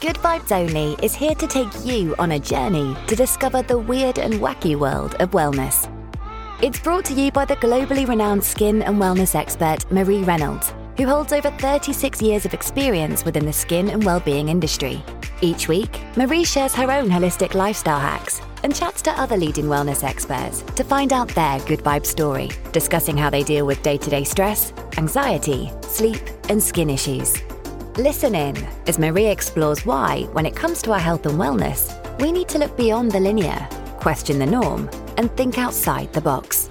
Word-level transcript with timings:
Good 0.00 0.16
Vibes 0.16 0.50
Only 0.50 0.96
is 1.04 1.14
here 1.14 1.34
to 1.34 1.46
take 1.46 1.84
you 1.84 2.14
on 2.18 2.32
a 2.32 2.38
journey 2.38 2.96
to 3.06 3.14
discover 3.14 3.60
the 3.60 3.76
weird 3.76 4.18
and 4.18 4.32
wacky 4.32 4.74
world 4.74 5.14
of 5.16 5.32
wellness. 5.32 5.92
It's 6.62 6.80
brought 6.80 7.04
to 7.04 7.12
you 7.12 7.30
by 7.30 7.44
the 7.44 7.56
globally 7.56 8.08
renowned 8.08 8.42
skin 8.42 8.80
and 8.80 8.96
wellness 8.96 9.34
expert 9.34 9.84
Marie 9.92 10.22
Reynolds, 10.22 10.72
who 10.96 11.06
holds 11.06 11.34
over 11.34 11.50
36 11.50 12.22
years 12.22 12.46
of 12.46 12.54
experience 12.54 13.26
within 13.26 13.44
the 13.44 13.52
skin 13.52 13.90
and 13.90 14.02
well-being 14.02 14.48
industry. 14.48 15.04
Each 15.42 15.68
week, 15.68 16.00
Marie 16.16 16.44
shares 16.44 16.74
her 16.76 16.90
own 16.90 17.10
holistic 17.10 17.52
lifestyle 17.52 18.00
hacks 18.00 18.40
and 18.62 18.74
chats 18.74 19.02
to 19.02 19.10
other 19.20 19.36
leading 19.36 19.66
wellness 19.66 20.02
experts 20.02 20.62
to 20.76 20.82
find 20.82 21.12
out 21.12 21.28
their 21.28 21.60
good 21.66 21.80
vibe 21.80 22.06
story, 22.06 22.48
discussing 22.72 23.18
how 23.18 23.28
they 23.28 23.42
deal 23.42 23.66
with 23.66 23.82
day-to-day 23.82 24.24
stress, 24.24 24.72
anxiety, 24.96 25.70
sleep, 25.82 26.22
and 26.48 26.62
skin 26.62 26.88
issues. 26.88 27.42
Listen 27.98 28.36
in 28.36 28.56
as 28.86 29.00
Marie 29.00 29.26
explores 29.26 29.84
why, 29.84 30.22
when 30.32 30.46
it 30.46 30.54
comes 30.54 30.80
to 30.82 30.92
our 30.92 31.00
health 31.00 31.26
and 31.26 31.36
wellness, 31.36 31.90
we 32.20 32.30
need 32.30 32.48
to 32.48 32.58
look 32.58 32.76
beyond 32.76 33.10
the 33.10 33.18
linear, 33.18 33.68
question 33.98 34.38
the 34.38 34.46
norm, 34.46 34.88
and 35.16 35.28
think 35.36 35.58
outside 35.58 36.12
the 36.12 36.20
box. 36.20 36.70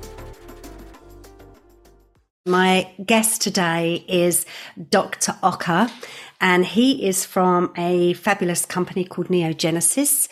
My 2.46 2.90
guest 3.06 3.42
today 3.42 4.06
is 4.08 4.46
Dr. 4.90 5.34
Okker, 5.44 5.92
and 6.40 6.66
he 6.66 7.06
is 7.06 7.26
from 7.26 7.74
a 7.78 8.14
fabulous 8.14 8.66
company 8.66 9.04
called 9.04 9.28
Neogenesis. 9.28 10.30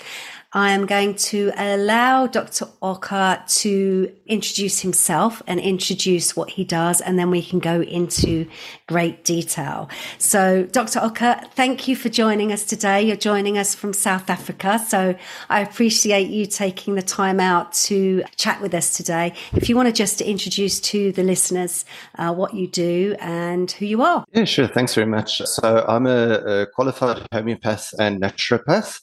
I 0.53 0.71
am 0.71 0.85
going 0.85 1.15
to 1.15 1.51
allow 1.57 2.25
Dr. 2.25 2.67
Okker 2.81 3.45
to 3.61 4.11
introduce 4.25 4.79
himself 4.79 5.43
and 5.45 5.59
introduce 5.59 6.37
what 6.37 6.49
he 6.51 6.63
does, 6.63 7.01
and 7.01 7.19
then 7.19 7.29
we 7.29 7.43
can 7.43 7.59
go 7.59 7.81
into 7.81 8.47
great 8.87 9.25
detail. 9.25 9.89
So, 10.19 10.63
Dr. 10.63 11.01
Okker, 11.01 11.51
thank 11.51 11.89
you 11.89 11.97
for 11.97 12.07
joining 12.07 12.53
us 12.53 12.63
today. 12.63 13.01
You're 13.01 13.17
joining 13.17 13.57
us 13.57 13.75
from 13.75 13.91
South 13.91 14.29
Africa, 14.29 14.79
so 14.79 15.15
I 15.49 15.59
appreciate 15.59 16.29
you 16.29 16.45
taking 16.45 16.95
the 16.95 17.01
time 17.01 17.41
out 17.41 17.73
to 17.73 18.23
chat 18.37 18.61
with 18.61 18.73
us 18.73 18.95
today. 18.95 19.33
If 19.53 19.67
you 19.67 19.75
want 19.75 19.89
to 19.89 19.93
just 19.93 20.21
introduce 20.21 20.79
to 20.79 21.11
the 21.11 21.23
listeners 21.23 21.83
uh, 22.17 22.33
what 22.33 22.53
you 22.53 22.67
do 22.67 23.17
and 23.19 23.69
who 23.69 23.85
you 23.85 24.01
are. 24.01 24.23
Yeah, 24.31 24.45
sure. 24.45 24.67
Thanks 24.67 24.95
very 24.95 25.07
much. 25.07 25.41
So, 25.45 25.83
I'm 25.85 26.07
a, 26.07 26.61
a 26.61 26.67
qualified 26.67 27.27
homeopath 27.33 27.93
and 27.99 28.21
naturopath. 28.21 29.01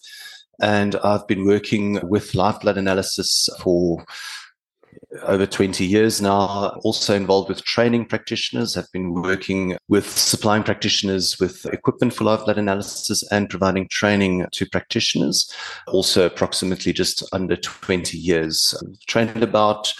And 0.61 0.97
I've 0.97 1.27
been 1.27 1.45
working 1.45 2.01
with 2.09 2.35
live 2.35 2.61
blood 2.61 2.79
analysis 2.79 3.49
for 3.61 4.05
over 5.23 5.47
20 5.47 5.85
years 5.85 6.21
now, 6.21 6.79
also 6.83 7.15
involved 7.15 7.49
with 7.49 7.65
training 7.65 8.07
practitioners, 8.07 8.75
have 8.75 8.91
been 8.93 9.13
working 9.13 9.77
with 9.89 10.09
supplying 10.09 10.63
practitioners 10.63 11.39
with 11.39 11.67
equipment 11.67 12.13
for 12.13 12.25
live 12.25 12.45
blood 12.45 12.59
analysis 12.59 13.23
and 13.31 13.51
providing 13.51 13.89
training 13.89 14.47
to 14.53 14.67
practitioners. 14.67 15.53
Also, 15.89 16.27
approximately 16.27 16.93
just 16.93 17.23
under 17.33 17.57
20 17.57 18.17
years. 18.17 18.75
Trained 19.07 19.43
about 19.43 19.93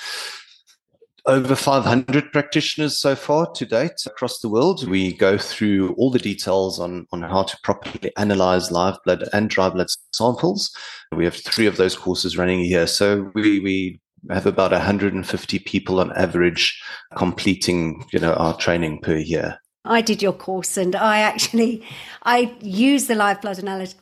over 1.27 1.55
500 1.55 2.33
practitioners 2.33 2.99
so 2.99 3.15
far 3.15 3.51
to 3.53 3.65
date 3.65 4.03
across 4.07 4.41
the 4.41 4.49
world. 4.49 4.89
We 4.89 5.15
go 5.15 5.39
through 5.39 5.95
all 5.95 6.11
the 6.11 6.19
details 6.19 6.79
on, 6.79 7.07
on 7.13 7.23
how 7.23 7.45
to 7.45 7.57
properly 7.63 8.13
analyze 8.17 8.71
live 8.71 8.99
blood 9.05 9.25
and 9.33 9.49
dry 9.49 9.71
blood 9.71 9.89
samples. 10.13 10.75
We 11.13 11.25
have 11.25 11.37
three 11.37 11.67
of 11.67 11.77
those 11.77 11.97
courses 11.97 12.37
running 12.37 12.61
year. 12.61 12.87
So 12.87 13.31
we, 13.35 13.61
we 13.61 14.01
have 14.31 14.47
about 14.47 14.73
150 14.73 15.59
people 15.61 16.01
on 16.01 16.13
average 16.13 16.81
completing, 17.17 18.05
you 18.13 18.19
know, 18.19 18.35
our 18.35 18.57
training 18.57 19.01
per 19.01 19.17
year. 19.17 19.59
I 19.87 20.01
did 20.01 20.23
your 20.23 20.33
course 20.33 20.77
and 20.77 20.97
I 20.97 21.19
actually 21.19 21.85
I 22.23 22.55
use 22.61 23.07
the 23.07 23.15
live 23.15 23.43
blood 23.43 23.59
analysis 23.59 23.97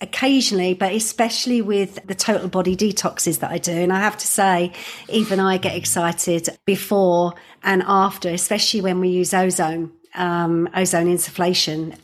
occasionally, 0.00 0.74
but 0.74 0.92
especially 0.92 1.62
with 1.62 2.04
the 2.06 2.14
total 2.14 2.48
body 2.48 2.76
detoxes 2.76 3.38
that 3.38 3.50
I 3.50 3.58
do. 3.58 3.72
And 3.72 3.92
I 3.92 4.00
have 4.00 4.16
to 4.18 4.26
say, 4.26 4.72
even 5.08 5.40
I 5.40 5.56
get 5.56 5.76
excited 5.76 6.48
before 6.64 7.34
and 7.62 7.82
after, 7.86 8.28
especially 8.28 8.80
when 8.80 9.00
we 9.00 9.08
use 9.08 9.32
ozone, 9.32 9.92
um, 10.14 10.68
ozone 10.74 11.06
insufflation. 11.06 11.96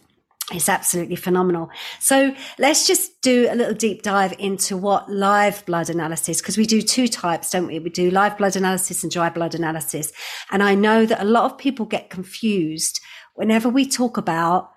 It's 0.52 0.68
absolutely 0.68 1.16
phenomenal. 1.16 1.70
So 1.98 2.34
let's 2.58 2.86
just 2.86 3.20
do 3.22 3.48
a 3.50 3.54
little 3.54 3.74
deep 3.74 4.02
dive 4.02 4.34
into 4.38 4.76
what 4.76 5.10
live 5.10 5.64
blood 5.66 5.88
analysis, 5.88 6.40
because 6.40 6.58
we 6.58 6.66
do 6.66 6.82
two 6.82 7.08
types, 7.08 7.50
don't 7.50 7.66
we? 7.66 7.78
We 7.78 7.90
do 7.90 8.10
live 8.10 8.36
blood 8.38 8.56
analysis 8.56 9.02
and 9.02 9.10
dry 9.10 9.30
blood 9.30 9.54
analysis. 9.54 10.12
And 10.50 10.62
I 10.62 10.74
know 10.74 11.06
that 11.06 11.22
a 11.22 11.24
lot 11.24 11.50
of 11.50 11.58
people 11.58 11.86
get 11.86 12.10
confused 12.10 13.00
whenever 13.34 13.68
we 13.68 13.88
talk 13.88 14.16
about 14.16 14.70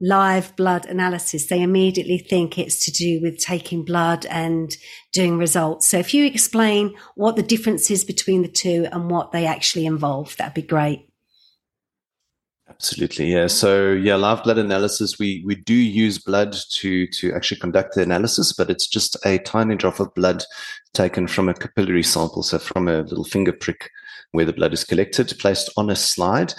live 0.00 0.54
blood 0.56 0.86
analysis, 0.86 1.46
they 1.46 1.62
immediately 1.62 2.18
think 2.18 2.58
it's 2.58 2.84
to 2.84 2.92
do 2.92 3.20
with 3.22 3.38
taking 3.38 3.84
blood 3.84 4.26
and 4.26 4.76
doing 5.12 5.38
results. 5.38 5.88
So 5.88 5.98
if 5.98 6.12
you 6.12 6.26
explain 6.26 6.94
what 7.14 7.36
the 7.36 7.42
difference 7.42 7.90
is 7.90 8.04
between 8.04 8.42
the 8.42 8.48
two 8.48 8.86
and 8.92 9.10
what 9.10 9.32
they 9.32 9.46
actually 9.46 9.86
involve, 9.86 10.36
that'd 10.36 10.54
be 10.54 10.62
great. 10.62 11.08
Absolutely, 12.68 13.32
yeah. 13.32 13.46
So 13.46 13.92
yeah, 13.92 14.16
live 14.16 14.42
blood 14.42 14.58
analysis, 14.58 15.18
we 15.18 15.44
we 15.46 15.54
do 15.54 15.74
use 15.74 16.18
blood 16.18 16.56
to 16.72 17.06
to 17.06 17.32
actually 17.32 17.60
conduct 17.60 17.94
the 17.94 18.02
analysis, 18.02 18.52
but 18.52 18.68
it's 18.68 18.88
just 18.88 19.16
a 19.24 19.38
tiny 19.38 19.76
drop 19.76 20.00
of 20.00 20.12
blood 20.14 20.44
taken 20.92 21.28
from 21.28 21.48
a 21.48 21.54
capillary 21.54 22.02
sample, 22.02 22.42
so 22.42 22.58
from 22.58 22.88
a 22.88 23.02
little 23.02 23.24
finger 23.24 23.52
prick 23.52 23.90
where 24.32 24.44
the 24.44 24.52
blood 24.52 24.72
is 24.72 24.82
collected, 24.82 25.32
placed 25.38 25.70
on 25.76 25.88
a 25.88 25.94
slide, 25.94 26.54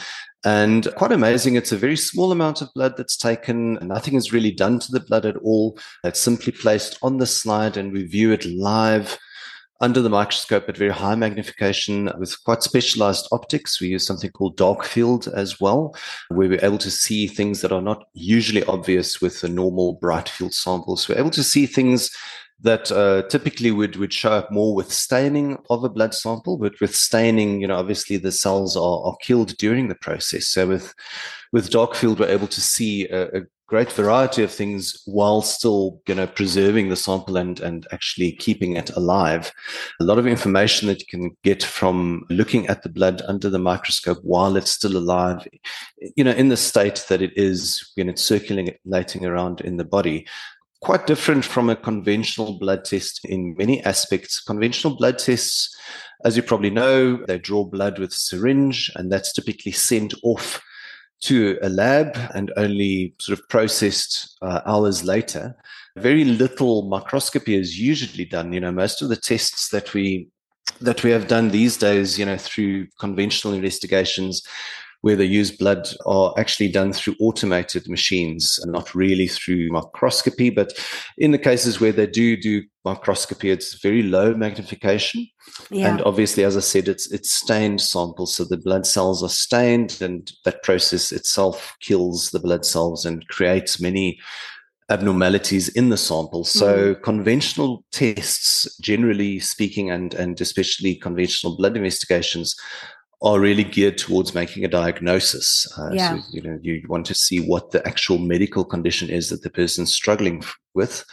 and 0.45 0.88
quite 0.95 1.11
amazing, 1.11 1.56
it's 1.56 1.72
a 1.72 1.78
very 1.78 1.97
small 1.97 2.31
amount 2.31 2.61
of 2.61 2.73
blood 2.75 2.97
that's 2.97 3.17
taken. 3.17 3.73
Nothing 3.81 4.13
is 4.13 4.31
really 4.31 4.51
done 4.51 4.79
to 4.79 4.91
the 4.91 5.00
blood 5.00 5.25
at 5.25 5.38
all. 5.38 5.79
It's 6.03 6.19
simply 6.19 6.51
placed 6.51 7.00
on 7.01 7.17
the 7.17 7.25
slide 7.25 7.78
and 7.78 7.91
we 7.91 8.03
view 8.03 8.31
it 8.31 8.45
live 8.45 9.17
under 9.81 10.01
the 10.01 10.09
microscope 10.09 10.69
at 10.69 10.78
very 10.78 10.91
high 10.91 11.16
magnification 11.16 12.11
with 12.17 12.41
quite 12.44 12.63
specialized 12.63 13.28
optics. 13.31 13.81
We 13.81 13.88
use 13.88 14.06
something 14.06 14.29
called 14.31 14.56
dark 14.56 14.85
field 14.85 15.28
as 15.35 15.59
well, 15.59 15.95
where 16.29 16.47
we're 16.47 16.63
able 16.63 16.77
to 16.77 16.91
see 16.91 17.27
things 17.27 17.62
that 17.62 17.72
are 17.72 17.81
not 17.81 18.07
usually 18.13 18.63
obvious 18.66 19.19
with 19.19 19.44
a 19.44 19.50
normal 19.50 19.94
bright 19.94 20.29
field 20.29 20.53
sample. 20.53 20.95
So 20.95 21.13
we're 21.13 21.19
able 21.19 21.31
to 21.31 21.44
see 21.44 21.66
things 21.66 22.16
that 22.61 22.91
uh, 22.91 23.23
typically 23.23 23.71
would, 23.71 23.95
would 23.97 24.13
show 24.13 24.31
up 24.31 24.51
more 24.51 24.73
with 24.73 24.91
staining 24.91 25.57
of 25.69 25.83
a 25.83 25.89
blood 25.89 26.13
sample, 26.13 26.57
but 26.57 26.79
with 26.79 26.95
staining, 26.95 27.61
you 27.61 27.67
know, 27.67 27.77
obviously 27.77 28.17
the 28.17 28.31
cells 28.31 28.77
are, 28.77 29.03
are 29.05 29.17
killed 29.21 29.57
during 29.57 29.88
the 29.88 29.95
process. 29.95 30.47
So 30.47 30.67
with 30.67 30.94
with 31.51 31.69
dark 31.69 31.95
field, 31.95 32.19
we're 32.19 32.27
able 32.27 32.47
to 32.47 32.61
see 32.61 33.07
a, 33.07 33.27
a 33.38 33.41
great 33.67 33.91
variety 33.91 34.44
of 34.44 34.51
things 34.51 35.01
while 35.05 35.41
still, 35.41 36.01
you 36.07 36.15
know, 36.15 36.27
preserving 36.27 36.89
the 36.89 36.95
sample 36.95 37.38
and 37.38 37.59
and 37.59 37.88
actually 37.91 38.31
keeping 38.33 38.75
it 38.75 38.89
alive. 38.91 39.51
A 39.99 40.03
lot 40.03 40.17
of 40.17 40.27
information 40.27 40.88
that 40.88 41.01
you 41.01 41.07
can 41.09 41.38
get 41.44 41.61
from 41.61 42.25
looking 42.29 42.67
at 42.67 42.83
the 42.83 42.89
blood 42.89 43.21
under 43.27 43.49
the 43.49 43.59
microscope 43.59 44.19
while 44.23 44.55
it's 44.55 44.71
still 44.71 44.95
alive, 44.95 45.45
you 46.15 46.23
know, 46.23 46.31
in 46.31 46.49
the 46.49 46.57
state 46.57 47.05
that 47.09 47.21
it 47.21 47.33
is 47.35 47.91
when 47.95 48.09
it's 48.09 48.23
circulating 48.23 49.25
around 49.25 49.61
in 49.61 49.77
the 49.77 49.85
body 49.85 50.25
quite 50.81 51.08
different 51.08 51.46
from 51.46 51.69
a 51.69 51.75
conventional 51.75 52.59
blood 52.59 52.86
test 52.86 53.24
in 53.25 53.56
many 53.58 53.84
aspects. 53.84 54.40
Conventional 54.40 54.96
blood 54.96 55.18
tests, 55.18 55.75
as 56.24 56.36
you 56.36 56.44
probably 56.44 56.69
know, 56.69 57.18
they 57.25 57.38
draw 57.38 57.63
blood 57.63 58.00
with 58.00 58.13
syringe, 58.13 58.91
and 58.96 59.12
that's 59.12 59.34
typically 59.34 59.72
sent 59.72 60.13
off 60.24 60.62
to 61.22 61.58
a 61.62 61.69
lab 61.69 62.18
and 62.36 62.52
only 62.58 63.16
sort 63.19 63.40
of 63.40 63.47
processed 63.50 64.38
uh, 64.41 64.62
hours 64.66 65.03
later. 65.03 65.56
Very 65.97 66.25
little 66.25 66.84
microscopy 66.84 67.56
is 67.56 67.80
usually 67.80 68.25
done. 68.25 68.53
You 68.53 68.59
know, 68.59 68.72
most 68.72 69.02
of 69.02 69.09
the 69.09 69.16
tests 69.16 69.69
that 69.69 69.94
we 69.94 70.30
that 70.81 71.03
we 71.03 71.12
have 71.12 71.28
done 71.28 71.50
these 71.50 71.78
days, 71.78 72.19
you 72.19 72.25
know, 72.25 72.38
through 72.38 72.88
conventional 73.00 73.53
investigations, 73.53 74.46
where 75.05 75.16
they 75.16 75.23
use 75.23 75.51
blood 75.51 75.88
are 76.07 76.33
actually 76.35 76.67
done 76.67 76.91
through 76.91 77.16
automated 77.19 77.88
machines 77.88 78.57
and 78.63 78.71
not 78.71 78.95
really 78.95 79.27
through 79.27 79.69
microscopy. 79.69 80.50
But 80.50 80.74
in 81.19 81.30
the 81.30 81.38
cases 81.38 81.80
where 81.80 81.91
they 81.91 82.07
do 82.07 82.35
do 82.35 82.63
microscopy, 82.83 83.51
it's 83.51 83.80
very 83.83 84.01
low 84.01 84.33
magnification. 84.33 85.27
Yeah. 85.69 85.89
And 85.89 86.01
obviously, 86.01 86.44
as 86.44 86.57
I 86.57 86.62
said, 86.62 86.88
it's 86.88 87.12
it's 87.12 87.31
stained 87.31 87.81
samples. 87.81 88.33
So 88.33 88.45
the 88.45 88.57
blood 88.57 88.88
cells 88.88 89.21
are 89.21 89.30
stained 89.30 90.01
and 90.01 90.31
that 90.44 90.63
process 90.63 91.12
itself 91.12 91.75
kills 91.81 92.31
the 92.31 92.39
blood 92.39 92.65
cells 92.65 93.06
and 93.06 93.27
creates 93.27 93.80
many 93.80 94.18
abnormalities 94.89 95.69
in 95.69 95.89
the 95.89 95.97
sample. 95.97 96.45
So 96.45 96.95
mm. 96.95 97.03
conventional 97.03 97.85
tests, 97.91 98.75
generally 98.80 99.39
speaking, 99.39 99.91
and 99.91 100.15
and 100.15 100.41
especially 100.41 100.95
conventional 100.95 101.57
blood 101.57 101.77
investigations 101.77 102.56
are 103.25 103.39
really 103.39 103.63
geared 103.63 103.98
towards 103.98 104.36
making 104.36 104.63
a 104.63 104.68
diagnosis. 104.68 105.68
Uh, 105.77 105.89
yeah. 105.92 106.16
So, 106.16 106.24
you 106.31 106.42
know, 106.44 106.60
you 106.62 106.83
want 106.88 107.07
to 107.07 107.16
see 107.16 107.39
what 107.39 107.72
the 107.72 107.81
actual 107.86 108.19
medical 108.19 108.63
condition 108.63 109.10
is 109.10 109.30
that 109.30 109.42
the 109.42 109.50
person's 109.50 109.92
struggling 109.92 110.44
with. 110.75 111.04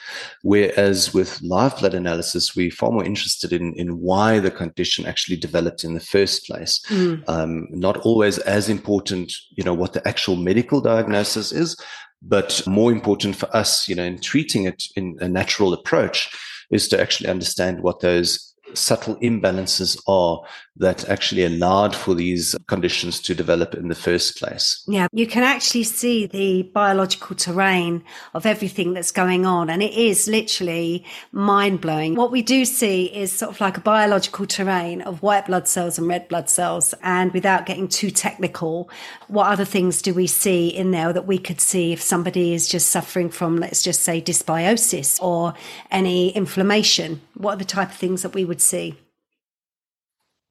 Whereas 0.42 1.14
with 1.14 1.40
live 1.40 1.78
blood 1.78 1.94
analysis, 1.94 2.54
we're 2.54 2.70
far 2.70 2.92
more 2.92 3.04
interested 3.12 3.50
in, 3.50 3.72
in 3.74 3.98
why 3.98 4.40
the 4.40 4.50
condition 4.50 5.06
actually 5.06 5.38
developed 5.38 5.84
in 5.84 5.94
the 5.94 6.00
first 6.00 6.46
place. 6.46 6.84
Mm. 6.90 7.24
Um, 7.28 7.66
not 7.70 7.96
always 8.04 8.38
as 8.40 8.68
important, 8.68 9.32
you 9.56 9.64
know, 9.64 9.74
what 9.74 9.94
the 9.94 10.06
actual 10.06 10.36
medical 10.36 10.82
diagnosis 10.82 11.50
is, 11.50 11.76
But 12.22 12.62
more 12.66 12.92
important 12.92 13.34
for 13.34 13.54
us, 13.54 13.88
you 13.88 13.96
know, 13.96 14.04
in 14.04 14.20
treating 14.20 14.64
it 14.64 14.84
in 14.94 15.16
a 15.20 15.28
natural 15.28 15.72
approach 15.72 16.30
is 16.70 16.88
to 16.88 17.00
actually 17.00 17.28
understand 17.28 17.82
what 17.82 18.00
those 18.00 18.51
subtle 18.74 19.16
imbalances 19.16 20.00
are 20.06 20.42
that 20.76 21.06
actually 21.08 21.44
allowed 21.44 21.94
for 21.94 22.14
these 22.14 22.56
conditions 22.66 23.20
to 23.20 23.34
develop 23.34 23.74
in 23.74 23.88
the 23.88 23.94
first 23.94 24.38
place. 24.38 24.82
Yeah, 24.88 25.08
you 25.12 25.26
can 25.26 25.42
actually 25.42 25.84
see 25.84 26.26
the 26.26 26.62
biological 26.74 27.36
terrain 27.36 28.02
of 28.32 28.46
everything 28.46 28.94
that's 28.94 29.12
going 29.12 29.44
on, 29.44 29.68
and 29.68 29.82
it 29.82 29.92
is 29.92 30.26
literally 30.28 31.04
mind 31.30 31.82
blowing. 31.82 32.14
What 32.14 32.32
we 32.32 32.40
do 32.40 32.64
see 32.64 33.04
is 33.14 33.32
sort 33.32 33.50
of 33.50 33.60
like 33.60 33.76
a 33.76 33.82
biological 33.82 34.46
terrain 34.46 35.02
of 35.02 35.22
white 35.22 35.46
blood 35.46 35.68
cells 35.68 35.98
and 35.98 36.08
red 36.08 36.26
blood 36.28 36.48
cells. 36.48 36.94
And 37.02 37.32
without 37.32 37.66
getting 37.66 37.86
too 37.86 38.10
technical, 38.10 38.88
what 39.28 39.48
other 39.48 39.66
things 39.66 40.00
do 40.00 40.14
we 40.14 40.26
see 40.26 40.68
in 40.68 40.90
there 40.90 41.12
that 41.12 41.26
we 41.26 41.38
could 41.38 41.60
see 41.60 41.92
if 41.92 42.00
somebody 42.00 42.54
is 42.54 42.66
just 42.66 42.88
suffering 42.88 43.28
from, 43.28 43.58
let's 43.58 43.82
just 43.82 44.00
say, 44.00 44.22
dysbiosis 44.22 45.22
or 45.22 45.52
any 45.90 46.30
inflammation? 46.30 47.20
What 47.34 47.54
are 47.54 47.58
the 47.58 47.64
type 47.64 47.90
of 47.90 47.96
things 47.96 48.22
that 48.22 48.34
we 48.34 48.46
would 48.46 48.61
see? 48.62 48.98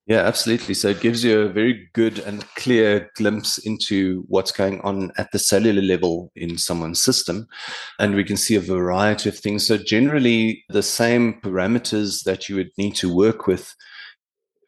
Yeah, 0.07 0.21
absolutely. 0.21 0.73
So 0.73 0.89
it 0.89 0.99
gives 0.99 1.23
you 1.23 1.41
a 1.41 1.49
very 1.49 1.87
good 1.93 2.19
and 2.19 2.43
clear 2.55 3.09
glimpse 3.15 3.59
into 3.59 4.25
what's 4.27 4.51
going 4.51 4.81
on 4.81 5.11
at 5.17 5.31
the 5.31 5.39
cellular 5.39 5.81
level 5.81 6.31
in 6.35 6.57
someone's 6.57 7.01
system. 7.01 7.47
And 7.99 8.15
we 8.15 8.23
can 8.23 8.35
see 8.35 8.55
a 8.55 8.59
variety 8.59 9.29
of 9.29 9.37
things. 9.37 9.67
So, 9.67 9.77
generally, 9.77 10.65
the 10.69 10.83
same 10.83 11.39
parameters 11.41 12.23
that 12.23 12.49
you 12.49 12.55
would 12.55 12.71
need 12.77 12.95
to 12.95 13.13
work 13.13 13.47
with 13.47 13.73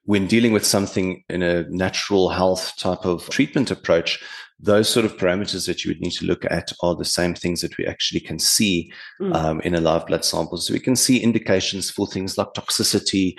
when 0.05 0.27
dealing 0.27 0.53
with 0.53 0.65
something 0.65 1.23
in 1.29 1.41
a 1.41 1.63
natural 1.69 2.29
health 2.29 2.73
type 2.77 3.05
of 3.05 3.27
treatment 3.29 3.71
approach, 3.71 4.23
those 4.63 4.87
sort 4.87 5.05
of 5.05 5.17
parameters 5.17 5.67
that 5.67 5.83
you 5.83 5.89
would 5.89 5.99
need 5.99 6.13
to 6.13 6.25
look 6.25 6.45
at 6.45 6.71
are 6.81 6.95
the 6.95 7.03
same 7.03 7.33
things 7.33 7.59
that 7.59 7.77
we 7.77 7.85
actually 7.85 8.21
can 8.21 8.39
see 8.39 8.91
mm. 9.19 9.35
um, 9.35 9.59
in 9.61 9.75
a 9.75 9.81
live 9.81 10.07
blood 10.07 10.23
sample. 10.23 10.57
So 10.57 10.73
we 10.73 10.79
can 10.79 10.95
see 10.95 11.21
indications 11.21 11.91
for 11.91 12.07
things 12.07 12.37
like 12.37 12.53
toxicity, 12.53 13.35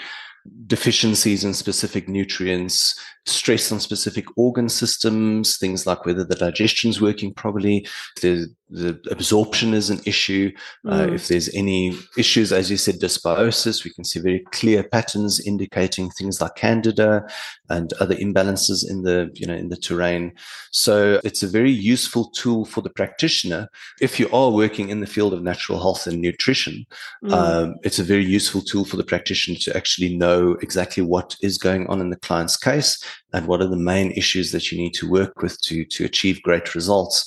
deficiencies 0.66 1.44
in 1.44 1.54
specific 1.54 2.08
nutrients, 2.08 2.98
stress 3.26 3.72
on 3.72 3.80
specific 3.80 4.26
organ 4.36 4.68
systems, 4.68 5.56
things 5.56 5.86
like 5.86 6.04
whether 6.04 6.24
the 6.24 6.34
digestion 6.34 6.90
is 6.90 7.00
working 7.00 7.32
properly, 7.32 7.86
the, 8.20 8.46
the 8.68 8.98
absorption 9.10 9.72
is 9.72 9.88
an 9.88 10.00
issue, 10.04 10.52
uh, 10.86 10.90
mm. 10.90 11.10
uh, 11.10 11.14
if 11.14 11.28
there's 11.28 11.48
any 11.54 11.96
issues, 12.18 12.52
as 12.52 12.70
you 12.70 12.76
said, 12.76 12.96
dysbiosis, 12.96 13.84
we 13.84 13.92
can 13.92 14.04
see 14.04 14.20
very 14.20 14.44
clear 14.52 14.82
patterns 14.82 15.40
indicating 15.46 16.10
things 16.10 16.40
like 16.40 16.54
candida 16.56 17.26
and 17.70 17.92
other 17.94 18.16
imbalances 18.16 18.88
in 18.88 19.02
the 19.02 19.30
you 19.34 19.46
know 19.46 19.54
in 19.54 19.68
the 19.68 19.76
terrain. 19.76 20.32
So 20.70 21.20
it's 21.24 21.42
a 21.42 21.48
very 21.48 21.70
useful 21.70 22.30
tool 22.30 22.64
for 22.64 22.80
the 22.82 22.90
practitioner 22.90 23.68
if 24.00 24.18
you 24.20 24.28
are 24.30 24.50
working 24.50 24.88
in 24.88 25.00
the 25.00 25.06
field 25.06 25.32
of 25.32 25.42
natural 25.42 25.78
health 25.78 26.06
and 26.06 26.20
nutrition. 26.20 26.84
Mm. 27.24 27.32
Um, 27.32 27.74
it's 27.82 27.98
a 27.98 28.04
very 28.04 28.24
useful 28.24 28.60
tool 28.60 28.84
for 28.84 28.96
the 28.96 29.04
practitioner 29.04 29.58
to 29.60 29.76
actually 29.76 30.16
know 30.16 30.33
exactly 30.62 31.02
what 31.02 31.36
is 31.42 31.58
going 31.58 31.86
on 31.88 32.00
in 32.00 32.10
the 32.10 32.16
client's 32.16 32.56
case 32.56 33.02
and 33.32 33.46
what 33.46 33.60
are 33.60 33.68
the 33.68 33.76
main 33.76 34.10
issues 34.12 34.52
that 34.52 34.70
you 34.70 34.78
need 34.78 34.94
to 34.94 35.10
work 35.10 35.42
with 35.42 35.60
to 35.62 35.84
to 35.86 36.04
achieve 36.04 36.42
great 36.42 36.74
results 36.74 37.24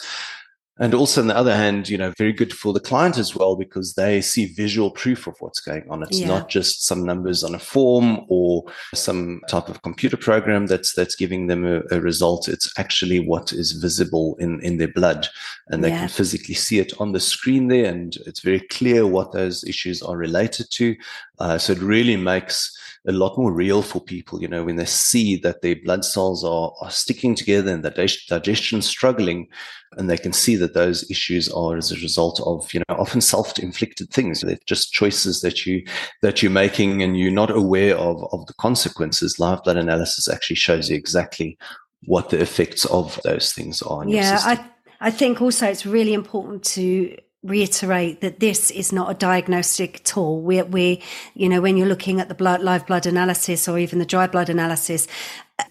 and 0.79 0.93
also 0.93 1.21
on 1.21 1.27
the 1.27 1.35
other 1.35 1.55
hand 1.55 1.89
you 1.89 1.97
know 1.97 2.13
very 2.17 2.33
good 2.33 2.53
for 2.53 2.73
the 2.73 2.79
client 2.79 3.17
as 3.17 3.35
well 3.35 3.55
because 3.55 3.93
they 3.93 4.21
see 4.21 4.45
visual 4.45 4.91
proof 4.91 5.27
of 5.27 5.35
what's 5.39 5.59
going 5.59 5.83
on 5.89 6.03
it's 6.03 6.19
yeah. 6.19 6.27
not 6.27 6.49
just 6.49 6.85
some 6.85 7.03
numbers 7.03 7.43
on 7.43 7.55
a 7.55 7.59
form 7.59 8.25
or 8.29 8.63
some 8.93 9.41
type 9.47 9.69
of 9.69 9.81
computer 9.81 10.17
program 10.17 10.67
that's 10.67 10.93
that's 10.93 11.15
giving 11.15 11.47
them 11.47 11.65
a, 11.65 11.81
a 11.91 11.99
result 11.99 12.47
it's 12.47 12.71
actually 12.77 13.19
what 13.19 13.51
is 13.53 13.71
visible 13.73 14.35
in 14.39 14.59
in 14.61 14.77
their 14.77 14.87
blood 14.87 15.27
and 15.69 15.83
they 15.83 15.89
yeah. 15.89 15.99
can 15.99 16.09
physically 16.09 16.55
see 16.55 16.79
it 16.79 16.93
on 16.99 17.11
the 17.11 17.19
screen 17.19 17.67
there 17.67 17.91
and 17.91 18.17
it's 18.25 18.41
very 18.41 18.61
clear 18.61 19.05
what 19.05 19.31
those 19.31 19.63
issues 19.63 20.01
are 20.01 20.17
related 20.17 20.69
to 20.71 20.95
uh, 21.39 21.57
so 21.57 21.73
it 21.73 21.79
really 21.79 22.17
makes 22.17 22.75
a 23.07 23.13
lot 23.13 23.37
more 23.37 23.53
real 23.53 23.81
for 23.81 24.01
people, 24.01 24.41
you 24.41 24.47
know, 24.47 24.65
when 24.65 24.75
they 24.75 24.85
see 24.85 25.37
that 25.37 25.61
their 25.61 25.77
blood 25.77 26.03
cells 26.03 26.43
are, 26.43 26.73
are 26.81 26.91
sticking 26.91 27.35
together 27.35 27.71
and 27.71 27.83
the 27.83 27.89
digestion 28.27 28.79
is 28.79 28.85
struggling, 28.85 29.47
and 29.93 30.09
they 30.09 30.17
can 30.17 30.33
see 30.33 30.57
that 30.57 30.73
those 30.73 31.09
issues 31.09 31.49
are 31.49 31.77
as 31.77 31.91
a 31.91 31.95
result 31.95 32.41
of, 32.45 32.71
you 32.73 32.81
know, 32.81 32.95
often 32.95 33.21
self-inflicted 33.21 34.09
things. 34.09 34.41
They're 34.41 34.59
just 34.65 34.91
choices 34.91 35.39
that 35.41 35.65
you 35.65 35.85
that 36.21 36.43
you're 36.43 36.51
making 36.51 37.01
and 37.01 37.17
you're 37.17 37.31
not 37.31 37.49
aware 37.49 37.95
of 37.95 38.21
of 38.33 38.45
the 38.47 38.53
consequences. 38.55 39.39
Live 39.39 39.63
blood 39.63 39.77
analysis 39.77 40.27
actually 40.27 40.57
shows 40.57 40.89
you 40.89 40.97
exactly 40.97 41.57
what 42.05 42.29
the 42.29 42.41
effects 42.41 42.85
of 42.85 43.19
those 43.23 43.53
things 43.53 43.81
are. 43.81 44.07
yeah, 44.07 44.39
I 44.43 44.65
I 44.99 45.11
think 45.11 45.41
also 45.41 45.67
it's 45.67 45.85
really 45.85 46.13
important 46.13 46.63
to 46.75 47.17
reiterate 47.47 48.21
that 48.21 48.39
this 48.39 48.69
is 48.71 48.91
not 48.91 49.09
a 49.09 49.13
diagnostic 49.13 50.03
tool. 50.03 50.41
We're, 50.41 50.65
we, 50.65 51.01
you 51.33 51.49
know, 51.49 51.61
when 51.61 51.77
you're 51.77 51.87
looking 51.87 52.19
at 52.19 52.27
the 52.27 52.35
blood, 52.35 52.61
live 52.61 52.85
blood 52.85 53.05
analysis 53.05 53.67
or 53.67 53.79
even 53.79 53.99
the 53.99 54.05
dry 54.05 54.27
blood 54.27 54.49
analysis, 54.49 55.07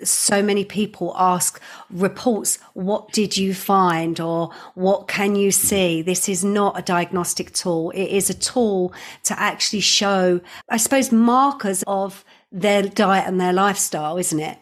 so 0.03 0.43
many 0.43 0.65
people 0.65 1.15
ask 1.17 1.61
reports, 1.91 2.59
what 2.75 3.13
did 3.13 3.37
you 3.37 3.55
find 3.55 4.19
or 4.19 4.51
what 4.75 5.07
can 5.07 5.37
you 5.37 5.53
see? 5.53 6.03
This 6.03 6.29
is 6.29 6.45
not 6.45 6.79
a 6.79 6.83
diagnostic 6.83 7.53
tool. 7.53 7.91
It 7.91 8.09
is 8.09 8.29
a 8.29 8.35
tool 8.35 8.93
to 9.25 9.39
actually 9.39 9.81
show, 9.81 10.41
I 10.69 10.79
suppose, 10.79 11.13
markers 11.13 11.85
of 11.87 12.25
their 12.51 12.83
diet 12.83 13.27
and 13.27 13.41
their 13.41 13.53
lifestyle, 13.53 14.17
isn't 14.19 14.41
it? 14.41 14.59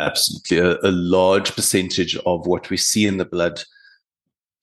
Absolutely. 0.00 0.58
A, 0.58 0.78
a 0.88 0.92
large 0.92 1.54
percentage 1.54 2.16
of 2.24 2.46
what 2.46 2.70
we 2.70 2.76
see 2.76 3.04
in 3.04 3.18
the 3.18 3.24
blood 3.24 3.62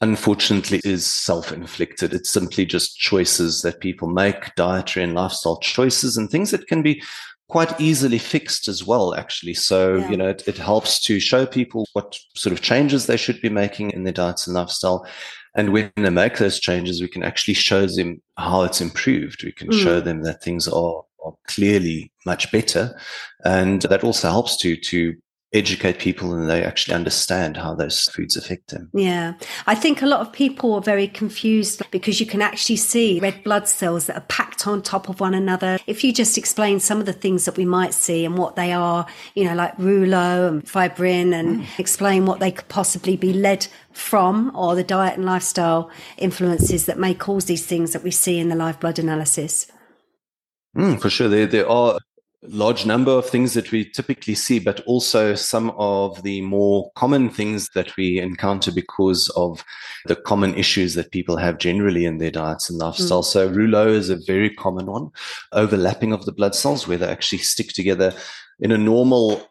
unfortunately 0.01 0.81
is 0.83 1.05
self-inflicted. 1.05 2.13
It's 2.13 2.29
simply 2.29 2.65
just 2.65 2.97
choices 2.97 3.61
that 3.61 3.79
people 3.79 4.09
make, 4.09 4.53
dietary 4.55 5.03
and 5.03 5.13
lifestyle 5.13 5.57
choices 5.57 6.17
and 6.17 6.29
things 6.29 6.51
that 6.51 6.67
can 6.67 6.81
be 6.81 7.01
quite 7.47 7.79
easily 7.79 8.17
fixed 8.17 8.67
as 8.67 8.83
well, 8.83 9.15
actually. 9.15 9.53
So, 9.53 9.97
yeah. 9.97 10.09
you 10.09 10.17
know, 10.17 10.29
it, 10.29 10.47
it 10.47 10.57
helps 10.57 10.99
to 11.03 11.19
show 11.19 11.45
people 11.45 11.85
what 11.93 12.17
sort 12.35 12.53
of 12.53 12.61
changes 12.61 13.05
they 13.05 13.17
should 13.17 13.39
be 13.41 13.49
making 13.49 13.91
in 13.91 14.03
their 14.03 14.13
diets 14.13 14.47
and 14.47 14.55
lifestyle. 14.55 15.07
And 15.55 15.71
when 15.71 15.91
they 15.95 16.09
make 16.09 16.37
those 16.37 16.59
changes, 16.59 17.01
we 17.01 17.07
can 17.07 17.23
actually 17.23 17.53
show 17.53 17.85
them 17.85 18.21
how 18.37 18.63
it's 18.63 18.81
improved. 18.81 19.43
We 19.43 19.51
can 19.51 19.69
mm. 19.69 19.81
show 19.81 20.01
them 20.01 20.23
that 20.23 20.43
things 20.43 20.67
are, 20.67 21.03
are 21.23 21.33
clearly 21.47 22.11
much 22.25 22.51
better. 22.51 22.99
And 23.45 23.83
that 23.83 24.03
also 24.03 24.29
helps 24.29 24.57
to, 24.57 24.75
to 24.75 25.15
educate 25.55 25.99
people 25.99 26.33
and 26.33 26.49
they 26.49 26.63
actually 26.63 26.93
understand 26.93 27.57
how 27.57 27.73
those 27.73 28.03
foods 28.09 28.35
affect 28.35 28.71
them. 28.71 28.89
Yeah. 28.93 29.33
I 29.65 29.75
think 29.75 30.01
a 30.01 30.05
lot 30.05 30.19
of 30.19 30.33
people 30.33 30.73
are 30.73 30.81
very 30.81 31.07
confused 31.07 31.81
because 31.91 32.19
you 32.19 32.25
can 32.25 32.41
actually 32.41 32.75
see 32.75 33.19
red 33.19 33.43
blood 33.43 33.67
cells 33.67 34.07
that 34.07 34.17
are 34.17 34.25
packed 34.27 34.67
on 34.67 34.81
top 34.81 35.09
of 35.09 35.19
one 35.19 35.33
another. 35.33 35.79
If 35.87 36.03
you 36.03 36.11
just 36.11 36.37
explain 36.37 36.79
some 36.79 36.99
of 36.99 37.05
the 37.05 37.13
things 37.13 37.45
that 37.45 37.57
we 37.57 37.65
might 37.65 37.93
see 37.93 38.25
and 38.25 38.37
what 38.37 38.55
they 38.55 38.73
are, 38.73 39.05
you 39.33 39.45
know, 39.45 39.55
like 39.55 39.77
rouleau 39.79 40.47
and 40.47 40.67
fibrin 40.67 41.33
and 41.33 41.61
mm. 41.61 41.79
explain 41.79 42.25
what 42.25 42.39
they 42.39 42.51
could 42.51 42.67
possibly 42.67 43.15
be 43.15 43.33
led 43.33 43.67
from 43.91 44.51
or 44.55 44.75
the 44.75 44.83
diet 44.83 45.15
and 45.15 45.25
lifestyle 45.25 45.89
influences 46.17 46.85
that 46.85 46.99
may 46.99 47.13
cause 47.13 47.45
these 47.45 47.65
things 47.65 47.93
that 47.93 48.03
we 48.03 48.11
see 48.11 48.39
in 48.39 48.49
the 48.49 48.55
live 48.55 48.79
blood 48.79 48.99
analysis. 48.99 49.71
Mm, 50.75 50.99
for 51.01 51.09
sure. 51.09 51.29
There, 51.29 51.47
there 51.47 51.69
are 51.69 51.99
large 52.49 52.85
number 52.85 53.11
of 53.11 53.27
things 53.27 53.53
that 53.53 53.71
we 53.71 53.85
typically 53.85 54.35
see, 54.35 54.59
but 54.59 54.81
also 54.81 55.35
some 55.35 55.71
of 55.77 56.21
the 56.23 56.41
more 56.41 56.91
common 56.95 57.29
things 57.29 57.69
that 57.69 57.95
we 57.97 58.19
encounter 58.19 58.71
because 58.71 59.29
of 59.35 59.63
the 60.05 60.15
common 60.15 60.53
issues 60.55 60.93
that 60.95 61.11
people 61.11 61.37
have 61.37 61.57
generally 61.57 62.05
in 62.05 62.17
their 62.17 62.31
diets 62.31 62.69
and 62.69 62.79
lifestyle. 62.79 63.21
Mm. 63.21 63.25
So 63.25 63.47
rouleau 63.47 63.87
is 63.87 64.09
a 64.09 64.17
very 64.27 64.49
common 64.49 64.85
one, 64.85 65.11
overlapping 65.51 66.13
of 66.13 66.25
the 66.25 66.31
blood 66.31 66.55
cells 66.55 66.87
where 66.87 66.97
they 66.97 67.07
actually 67.07 67.39
stick 67.39 67.69
together 67.69 68.13
in 68.59 68.71
a 68.71 68.77
normal 68.77 69.49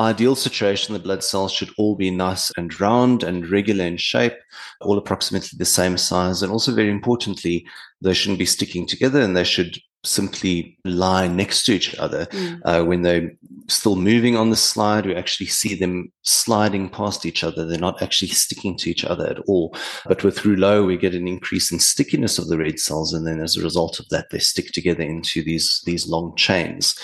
ideal 0.00 0.34
situation, 0.34 0.94
the 0.94 0.98
blood 0.98 1.22
cells 1.22 1.52
should 1.52 1.70
all 1.76 1.94
be 1.94 2.10
nice 2.10 2.50
and 2.56 2.80
round 2.80 3.22
and 3.22 3.48
regular 3.50 3.84
in 3.84 3.98
shape, 3.98 4.32
all 4.80 4.96
approximately 4.96 5.56
the 5.58 5.64
same 5.64 5.98
size. 5.98 6.42
And 6.42 6.50
also, 6.50 6.72
very 6.74 6.90
importantly, 6.90 7.66
they 8.00 8.14
shouldn't 8.14 8.38
be 8.38 8.46
sticking 8.46 8.86
together 8.86 9.20
and 9.20 9.36
they 9.36 9.44
should 9.44 9.78
simply 10.02 10.78
lie 10.84 11.28
next 11.28 11.64
to 11.64 11.72
each 11.72 11.94
other. 11.96 12.26
Mm. 12.26 12.60
Uh, 12.64 12.84
when 12.84 13.02
they're 13.02 13.30
still 13.68 13.96
moving 13.96 14.36
on 14.36 14.50
the 14.50 14.56
slide, 14.56 15.06
we 15.06 15.14
actually 15.14 15.46
see 15.46 15.74
them 15.74 16.10
sliding 16.22 16.88
past 16.88 17.26
each 17.26 17.44
other. 17.44 17.66
They're 17.66 17.78
not 17.78 18.02
actually 18.02 18.28
sticking 18.28 18.76
to 18.78 18.90
each 18.90 19.04
other 19.04 19.26
at 19.28 19.38
all. 19.40 19.76
But 20.06 20.24
with 20.24 20.44
rouleau, 20.44 20.84
we 20.84 20.96
get 20.96 21.14
an 21.14 21.28
increase 21.28 21.70
in 21.70 21.78
stickiness 21.78 22.38
of 22.38 22.48
the 22.48 22.58
red 22.58 22.78
cells. 22.80 23.12
And 23.12 23.26
then 23.26 23.40
as 23.40 23.56
a 23.56 23.62
result 23.62 24.00
of 24.00 24.08
that, 24.08 24.30
they 24.30 24.38
stick 24.38 24.72
together 24.72 25.02
into 25.02 25.42
these, 25.44 25.82
these 25.84 26.08
long 26.08 26.34
chains. 26.36 26.98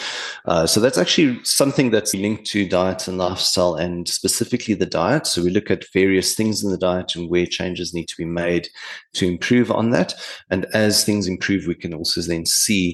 Uh, 0.47 0.67
so 0.67 0.81
that's 0.81 0.99
actually 0.99 1.39
something 1.45 1.91
that's 1.91 2.15
linked 2.15 2.47
to 2.47 2.69
diet 2.69 3.09
and 3.09 3.19
lifestyle 3.19 3.75
and 3.75 4.09
specifically 4.09 4.75
the 4.75 4.87
diet. 4.87 5.27
So 5.27 5.43
we 5.43 5.51
look 5.51 5.71
at 5.71 5.93
various 5.93 6.35
things 6.35 6.65
in 6.65 6.71
the 6.71 6.79
diet 6.79 7.15
and 7.15 7.31
where 7.31 7.47
changes 7.47 7.95
need 7.95 8.09
to 8.09 8.17
be 8.17 8.25
made 8.25 8.69
to 9.15 9.27
improve 9.27 9.71
on 9.71 9.91
that. 9.91 10.15
And 10.51 10.67
as 10.73 11.05
things 11.05 11.29
improve, 11.29 11.67
we 11.67 11.75
can 11.75 11.93
also 11.95 12.21
then 12.23 12.47
see 12.47 12.86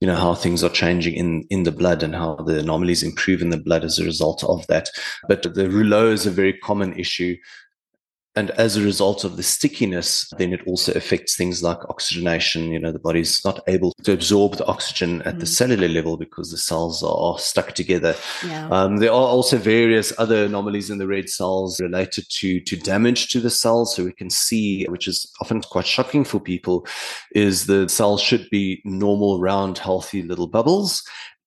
you 0.00 0.08
know 0.08 0.16
how 0.16 0.34
things 0.34 0.62
are 0.62 0.80
changing 0.82 1.14
in 1.14 1.44
in 1.50 1.62
the 1.62 1.72
blood 1.80 2.02
and 2.02 2.14
how 2.14 2.34
the 2.48 2.58
anomalies 2.58 3.02
improve 3.02 3.40
in 3.40 3.50
the 3.50 3.64
blood 3.66 3.84
as 3.84 3.98
a 3.98 4.04
result 4.04 4.44
of 4.44 4.66
that. 4.66 4.90
But 5.28 5.42
the 5.42 5.70
rouleau 5.70 6.12
is 6.12 6.26
a 6.26 6.38
very 6.40 6.54
common 6.68 6.92
issue 7.04 7.36
and 8.36 8.50
as 8.52 8.76
a 8.76 8.82
result 8.82 9.22
of 9.22 9.36
the 9.36 9.42
stickiness, 9.44 10.28
then 10.38 10.52
it 10.52 10.66
also 10.66 10.92
affects 10.92 11.36
things 11.36 11.62
like 11.62 11.78
oxygenation. 11.88 12.72
You 12.72 12.80
know, 12.80 12.90
the 12.90 12.98
body's 12.98 13.44
not 13.44 13.60
able 13.68 13.92
to 14.02 14.12
absorb 14.12 14.56
the 14.56 14.66
oxygen 14.66 15.22
at 15.22 15.36
mm. 15.36 15.40
the 15.40 15.46
cellular 15.46 15.86
level 15.86 16.16
because 16.16 16.50
the 16.50 16.58
cells 16.58 17.02
are 17.04 17.38
stuck 17.38 17.74
together. 17.74 18.16
Yeah. 18.44 18.68
Um, 18.70 18.96
there 18.96 19.12
are 19.12 19.28
also 19.28 19.56
various 19.56 20.12
other 20.18 20.46
anomalies 20.46 20.90
in 20.90 20.98
the 20.98 21.06
red 21.06 21.28
cells 21.28 21.80
related 21.80 22.26
to, 22.30 22.60
to 22.60 22.76
damage 22.76 23.28
to 23.28 23.40
the 23.40 23.50
cells. 23.50 23.94
So 23.94 24.04
we 24.04 24.12
can 24.12 24.30
see, 24.30 24.84
which 24.86 25.06
is 25.06 25.30
often 25.40 25.60
quite 25.60 25.86
shocking 25.86 26.24
for 26.24 26.40
people, 26.40 26.86
is 27.36 27.66
the 27.66 27.88
cells 27.88 28.20
should 28.20 28.50
be 28.50 28.82
normal, 28.84 29.40
round, 29.40 29.78
healthy 29.78 30.22
little 30.22 30.48
bubbles 30.48 31.04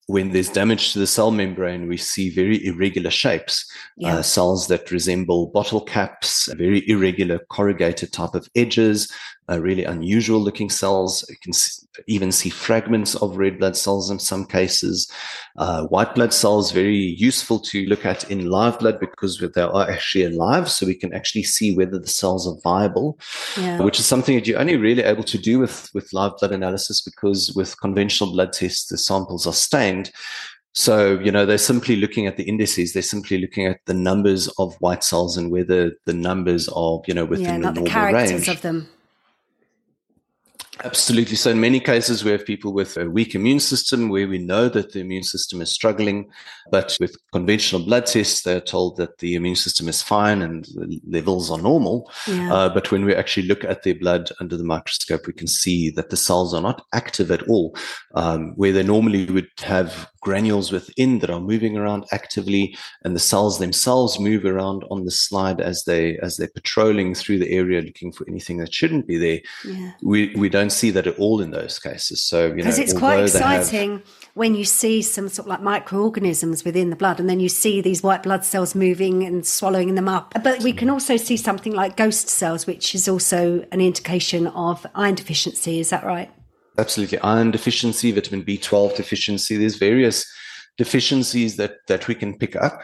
when 0.07 0.31
there's 0.31 0.49
damage 0.49 0.93
to 0.93 0.99
the 0.99 1.07
cell 1.07 1.31
membrane, 1.31 1.87
we 1.87 1.97
see 1.97 2.29
very 2.29 2.65
irregular 2.65 3.09
shapes, 3.09 3.69
yeah. 3.97 4.15
uh, 4.15 4.21
cells 4.21 4.67
that 4.67 4.89
resemble 4.89 5.47
bottle 5.47 5.81
caps, 5.81 6.51
very 6.53 6.87
irregular 6.89 7.39
corrugated 7.49 8.13
type 8.13 8.33
of 8.33 8.49
edges, 8.55 9.11
uh, 9.49 9.59
really 9.59 9.83
unusual 9.83 10.39
looking 10.39 10.69
cells. 10.69 11.25
You 11.29 11.37
can 11.41 11.53
see, 11.53 11.87
even 12.07 12.31
see 12.31 12.49
fragments 12.49 13.15
of 13.15 13.37
red 13.37 13.59
blood 13.59 13.77
cells 13.77 14.09
in 14.09 14.19
some 14.19 14.45
cases. 14.45 15.09
Uh, 15.57 15.83
white 15.85 16.13
blood 16.15 16.33
cells, 16.33 16.71
very 16.71 16.95
useful 16.97 17.59
to 17.59 17.85
look 17.85 18.05
at 18.05 18.29
in 18.29 18.49
live 18.49 18.79
blood 18.79 18.99
because 18.99 19.39
they 19.39 19.61
are 19.61 19.89
actually 19.89 20.25
alive. 20.25 20.69
So 20.69 20.85
we 20.85 20.95
can 20.95 21.13
actually 21.13 21.43
see 21.43 21.75
whether 21.75 21.97
the 21.97 22.07
cells 22.07 22.47
are 22.47 22.59
viable, 22.61 23.19
yeah. 23.57 23.81
which 23.81 23.99
is 23.99 24.05
something 24.05 24.35
that 24.35 24.47
you're 24.47 24.59
only 24.59 24.77
really 24.77 25.03
able 25.03 25.23
to 25.23 25.37
do 25.37 25.59
with, 25.59 25.89
with 25.93 26.11
live 26.13 26.37
blood 26.37 26.51
analysis 26.51 27.01
because 27.01 27.53
with 27.55 27.79
conventional 27.79 28.31
blood 28.31 28.53
tests, 28.53 28.89
the 28.89 28.97
samples 28.97 29.47
are 29.47 29.53
stained. 29.53 30.11
So, 30.73 31.17
you 31.19 31.31
know, 31.31 31.43
they're 31.43 31.57
simply 31.57 31.95
looking 31.95 32.27
at 32.27 32.37
the 32.37 32.43
indices. 32.43 32.93
They're 32.93 33.01
simply 33.01 33.39
looking 33.39 33.65
at 33.65 33.79
the 33.85 33.95
numbers 33.95 34.47
of 34.59 34.75
white 34.75 35.03
cells 35.03 35.35
and 35.35 35.49
whether 35.51 35.93
the 36.05 36.13
numbers 36.13 36.69
are, 36.69 37.01
you 37.07 37.15
know, 37.15 37.25
within 37.25 37.45
yeah, 37.45 37.53
the 37.53 37.59
normal 37.59 37.83
the 37.85 37.89
characters 37.89 38.31
range. 38.31 38.47
of 38.47 38.61
them. 38.61 38.87
Absolutely. 40.83 41.35
So, 41.35 41.51
in 41.51 41.59
many 41.59 41.79
cases, 41.79 42.23
we 42.23 42.31
have 42.31 42.45
people 42.45 42.73
with 42.73 42.97
a 42.97 43.09
weak 43.09 43.35
immune 43.35 43.59
system 43.59 44.09
where 44.09 44.27
we 44.27 44.37
know 44.37 44.69
that 44.69 44.91
the 44.91 44.99
immune 44.99 45.23
system 45.23 45.61
is 45.61 45.71
struggling. 45.71 46.29
But 46.69 46.97
with 46.99 47.15
conventional 47.31 47.83
blood 47.83 48.05
tests, 48.05 48.41
they're 48.41 48.61
told 48.61 48.97
that 48.97 49.17
the 49.19 49.35
immune 49.35 49.55
system 49.55 49.87
is 49.87 50.01
fine 50.01 50.41
and 50.41 50.65
the 50.65 51.01
levels 51.07 51.49
are 51.49 51.57
normal. 51.57 52.11
Yeah. 52.27 52.53
Uh, 52.53 52.69
but 52.69 52.91
when 52.91 53.05
we 53.05 53.15
actually 53.15 53.47
look 53.47 53.63
at 53.63 53.83
their 53.83 53.95
blood 53.95 54.29
under 54.39 54.57
the 54.57 54.63
microscope, 54.63 55.27
we 55.27 55.33
can 55.33 55.47
see 55.47 55.89
that 55.91 56.09
the 56.09 56.17
cells 56.17 56.53
are 56.53 56.61
not 56.61 56.85
active 56.93 57.31
at 57.31 57.43
all, 57.43 57.75
um, 58.15 58.53
where 58.55 58.73
they 58.73 58.83
normally 58.83 59.25
would 59.25 59.49
have 59.59 60.09
granules 60.27 60.73
within 60.73 61.19
that 61.19 61.29
are 61.29 61.39
moving 61.39 61.77
around 61.77 62.05
actively 62.11 62.75
and 63.05 63.15
the 63.15 63.19
cells 63.19 63.59
themselves 63.59 64.19
move 64.19 64.43
around 64.43 64.83
on 64.91 65.05
the 65.05 65.11
slide 65.11 65.61
as 65.61 65.85
they 65.85 66.17
as 66.17 66.35
they're 66.35 66.49
patrolling 66.49 67.15
through 67.15 67.39
the 67.39 67.49
area 67.49 67.81
looking 67.81 68.11
for 68.11 68.27
anything 68.27 68.57
that 68.57 68.73
shouldn't 68.73 69.07
be 69.07 69.17
there 69.17 69.39
yeah. 69.63 69.91
we 70.01 70.35
we 70.35 70.49
don't 70.49 70.71
see 70.77 70.91
that 70.91 71.07
at 71.07 71.17
all 71.17 71.41
in 71.41 71.51
those 71.51 71.79
cases 71.79 72.23
so 72.23 72.45
you 72.45 72.49
know 72.49 72.55
because 72.57 72.79
it's 72.79 72.93
quite 72.93 73.19
exciting 73.19 73.93
have, 73.93 74.29
when 74.33 74.55
you 74.55 74.63
see 74.63 75.01
some 75.01 75.27
sort 75.27 75.45
of 75.45 75.49
like 75.49 75.61
microorganisms 75.61 76.63
within 76.63 76.89
the 76.89 76.95
blood 76.95 77.19
and 77.19 77.29
then 77.29 77.39
you 77.39 77.49
see 77.49 77.81
these 77.81 78.03
white 78.03 78.23
blood 78.23 78.45
cells 78.45 78.75
moving 78.75 79.23
and 79.23 79.45
swallowing 79.45 79.95
them 79.95 80.07
up 80.07 80.33
but 80.43 80.61
we 80.61 80.71
can 80.71 80.89
also 80.89 81.17
see 81.17 81.37
something 81.37 81.73
like 81.73 81.97
ghost 81.97 82.29
cells 82.29 82.67
which 82.67 82.93
is 82.95 83.07
also 83.07 83.65
an 83.71 83.81
indication 83.81 84.47
of 84.47 84.85
iron 84.95 85.15
deficiency 85.15 85.79
is 85.79 85.89
that 85.89 86.03
right 86.03 86.29
Absolutely. 86.77 87.17
Iron 87.19 87.51
deficiency, 87.51 88.11
vitamin 88.11 88.43
B12 88.43 88.95
deficiency. 88.95 89.57
There's 89.57 89.77
various 89.77 90.25
deficiencies 90.77 91.57
that, 91.57 91.77
that 91.87 92.07
we 92.07 92.13
can 92.13 92.37
pick 92.37 92.55
up. 92.55 92.81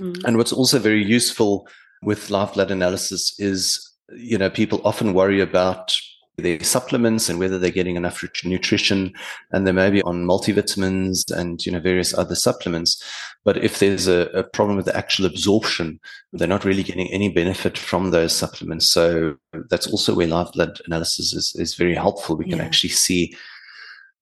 Mm. 0.00 0.24
And 0.24 0.36
what's 0.36 0.52
also 0.52 0.78
very 0.78 1.04
useful 1.04 1.68
with 2.02 2.30
live 2.30 2.54
blood 2.54 2.70
analysis 2.70 3.38
is, 3.38 3.96
you 4.16 4.38
know, 4.38 4.50
people 4.50 4.80
often 4.84 5.14
worry 5.14 5.40
about 5.40 5.96
their 6.38 6.62
supplements 6.62 7.28
and 7.28 7.38
whether 7.38 7.58
they're 7.58 7.70
getting 7.70 7.96
enough 7.96 8.24
nutrition 8.44 9.12
and 9.50 9.66
they 9.66 9.72
may 9.72 9.90
be 9.90 10.02
on 10.02 10.24
multivitamins 10.24 11.30
and 11.32 11.66
you 11.66 11.72
know 11.72 11.80
various 11.80 12.16
other 12.16 12.34
supplements. 12.34 13.02
But 13.44 13.62
if 13.64 13.78
there's 13.78 14.06
a, 14.06 14.28
a, 14.34 14.44
problem 14.44 14.76
with 14.76 14.86
the 14.86 14.96
actual 14.96 15.26
absorption 15.26 16.00
they're 16.32 16.48
not 16.48 16.64
really 16.64 16.82
getting 16.82 17.08
any 17.12 17.28
benefit 17.28 17.76
from 17.76 18.10
those 18.10 18.34
supplements. 18.34 18.88
So 18.88 19.36
that's 19.68 19.86
also 19.88 20.14
where 20.14 20.26
live 20.26 20.52
blood 20.52 20.80
analysis 20.86 21.32
is, 21.32 21.54
is 21.56 21.74
very 21.74 21.94
helpful. 21.94 22.36
We 22.36 22.48
can 22.48 22.58
yeah. 22.58 22.64
actually 22.64 22.90
see 22.90 23.34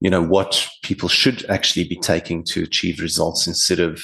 you 0.00 0.10
know 0.10 0.22
what 0.22 0.68
people 0.82 1.08
should 1.08 1.44
actually 1.50 1.84
be 1.84 1.96
taking 1.96 2.44
to 2.44 2.62
achieve 2.62 3.00
results 3.00 3.46
instead 3.46 3.80
of 3.80 4.02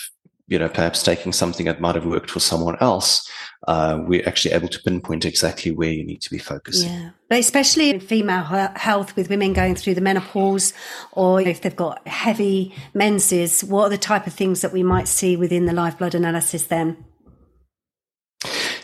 you 0.49 0.59
know 0.59 0.69
perhaps 0.69 1.03
taking 1.03 1.33
something 1.33 1.67
that 1.67 1.81
might 1.81 1.95
have 1.95 2.07
worked 2.07 2.31
for 2.31 2.41
someone 2.41 2.77
else 2.81 3.29
uh, 3.69 4.03
we're 4.07 4.27
actually 4.27 4.55
able 4.55 4.69
to 4.69 4.83
pinpoint 4.83 5.25
exactly 5.25 5.71
where 5.71 5.91
you 5.91 6.05
need 6.05 6.21
to 6.23 6.31
be 6.31 6.39
focusing. 6.39 6.91
Yeah, 6.93 7.11
but 7.29 7.39
especially 7.39 7.91
in 7.91 8.01
female 8.01 8.43
health 8.43 9.15
with 9.17 9.31
women 9.31 9.53
going 9.53 9.77
through 9.77 9.95
the 9.95 10.01
menopause, 10.01 10.73
or 11.13 11.41
if 11.41 11.61
they've 11.63 11.75
got 11.75 12.07
heavy 12.07 12.75
menses, 12.95 13.63
what 13.63 13.85
are 13.85 13.91
the 13.91 13.99
type 13.99 14.27
of 14.27 14.33
things 14.33 14.61
that 14.63 14.73
we 14.73 14.83
might 14.83 15.09
see 15.09 15.37
within 15.37 15.67
the 15.67 15.73
live 15.73 15.99
blood 15.99 16.15
analysis 16.15 16.67
then? 16.67 17.05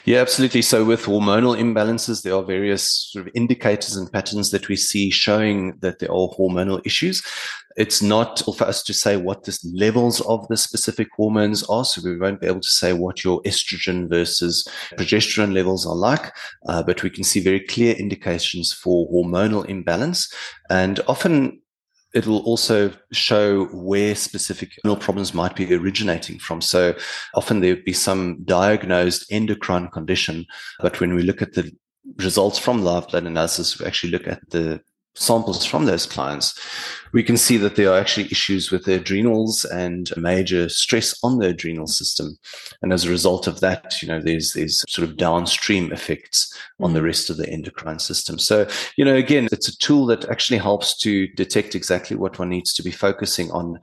Yeah, 0.09 0.21
absolutely. 0.21 0.62
So 0.62 0.87
with 0.87 1.03
hormonal 1.03 1.55
imbalances, 1.55 2.23
there 2.23 2.35
are 2.35 2.43
various 2.43 3.11
sort 3.12 3.27
of 3.27 3.33
indicators 3.35 3.95
and 3.95 4.11
patterns 4.11 4.53
that 4.53 4.67
we 4.67 4.75
see 4.75 5.11
showing 5.11 5.77
that 5.81 5.99
there 5.99 6.11
are 6.11 6.31
hormonal 6.31 6.81
issues. 6.87 7.23
It's 7.77 8.00
not 8.00 8.43
for 8.57 8.65
us 8.65 8.83
to 8.85 8.95
say 8.95 9.19
what 9.19 9.45
the 9.45 9.59
levels 9.75 10.23
of 10.23 10.49
the 10.49 10.57
specific 10.57 11.09
hormones 11.15 11.62
are. 11.65 11.85
So 11.85 12.00
we 12.03 12.17
won't 12.17 12.41
be 12.41 12.47
able 12.47 12.62
to 12.62 12.69
say 12.69 12.95
what 12.95 13.23
your 13.23 13.43
estrogen 13.43 14.09
versus 14.09 14.67
progesterone 14.95 15.53
levels 15.53 15.85
are 15.87 15.95
like, 15.95 16.35
uh, 16.67 16.83
but 16.83 17.03
we 17.03 17.11
can 17.11 17.23
see 17.23 17.41
very 17.41 17.61
clear 17.61 17.95
indications 17.95 18.73
for 18.73 19.07
hormonal 19.11 19.67
imbalance. 19.67 20.33
And 20.71 21.00
often 21.07 21.61
it 22.15 22.27
will 22.27 22.41
also 22.41 22.91
show 23.12 23.67
where 23.67 24.15
specific 24.15 24.73
problems 25.00 25.35
might 25.35 25.55
be 25.55 25.75
originating 25.75 26.38
from. 26.38 26.61
So 26.61 26.95
often 27.35 27.61
there 27.61 27.75
would 27.75 27.85
be 27.85 27.93
some 27.93 28.43
diagnosed 28.45 29.27
endocrine 29.31 29.88
condition, 29.88 30.47
but 30.81 31.00
when 31.00 31.15
we 31.15 31.23
look 31.23 31.43
at 31.43 31.53
the 31.53 31.71
results 32.17 32.59
from 32.59 32.83
live 32.83 33.09
blood 33.09 33.25
analysis, 33.25 33.79
we 33.79 33.87
actually 33.87 34.12
look 34.12 34.27
at 34.27 34.41
the 34.50 34.81
samples 35.19 35.65
from 35.65 35.87
those 35.87 36.07
clients, 36.07 36.59
we 37.13 37.23
can 37.23 37.37
see 37.37 37.57
that 37.57 37.77
there 37.77 37.91
are 37.91 37.99
actually 37.99 38.27
issues 38.27 38.71
with 38.71 38.85
the 38.85 38.95
adrenals 38.95 39.65
and 39.65 40.11
a 40.17 40.21
major 40.21 40.69
stress 40.69 41.19
on 41.23 41.39
the 41.39 41.49
adrenal 41.49 41.87
system. 41.87 42.39
And 42.83 42.93
as 42.93 43.05
a 43.05 43.11
result 43.11 43.47
of 43.47 43.61
that, 43.61 44.01
you 44.03 44.09
know, 44.09 44.21
there's 44.21 44.53
there's 44.53 44.85
sort 44.89 45.09
of 45.09 45.17
downstream 45.17 45.93
effects 45.93 46.55
on 46.81 46.93
the 46.93 47.01
mm. 47.01 47.05
rest 47.05 47.31
of 47.31 47.37
the 47.37 47.49
endocrine 47.49 47.99
system. 47.99 48.39
So, 48.39 48.67
you 48.97 49.05
know, 49.05 49.15
again, 49.15 49.49
it's 49.53 49.69
a 49.69 49.79
tool 49.79 50.07
that 50.07 50.29
actually 50.29 50.59
helps 50.59 50.97
to 50.99 51.29
detect 51.29 51.75
exactly 51.75 52.17
what 52.17 52.39
one 52.39 52.51
needs 52.51 52.73
to 52.75 52.83
be 52.83 52.91
focusing 52.93 53.51
on 53.51 53.81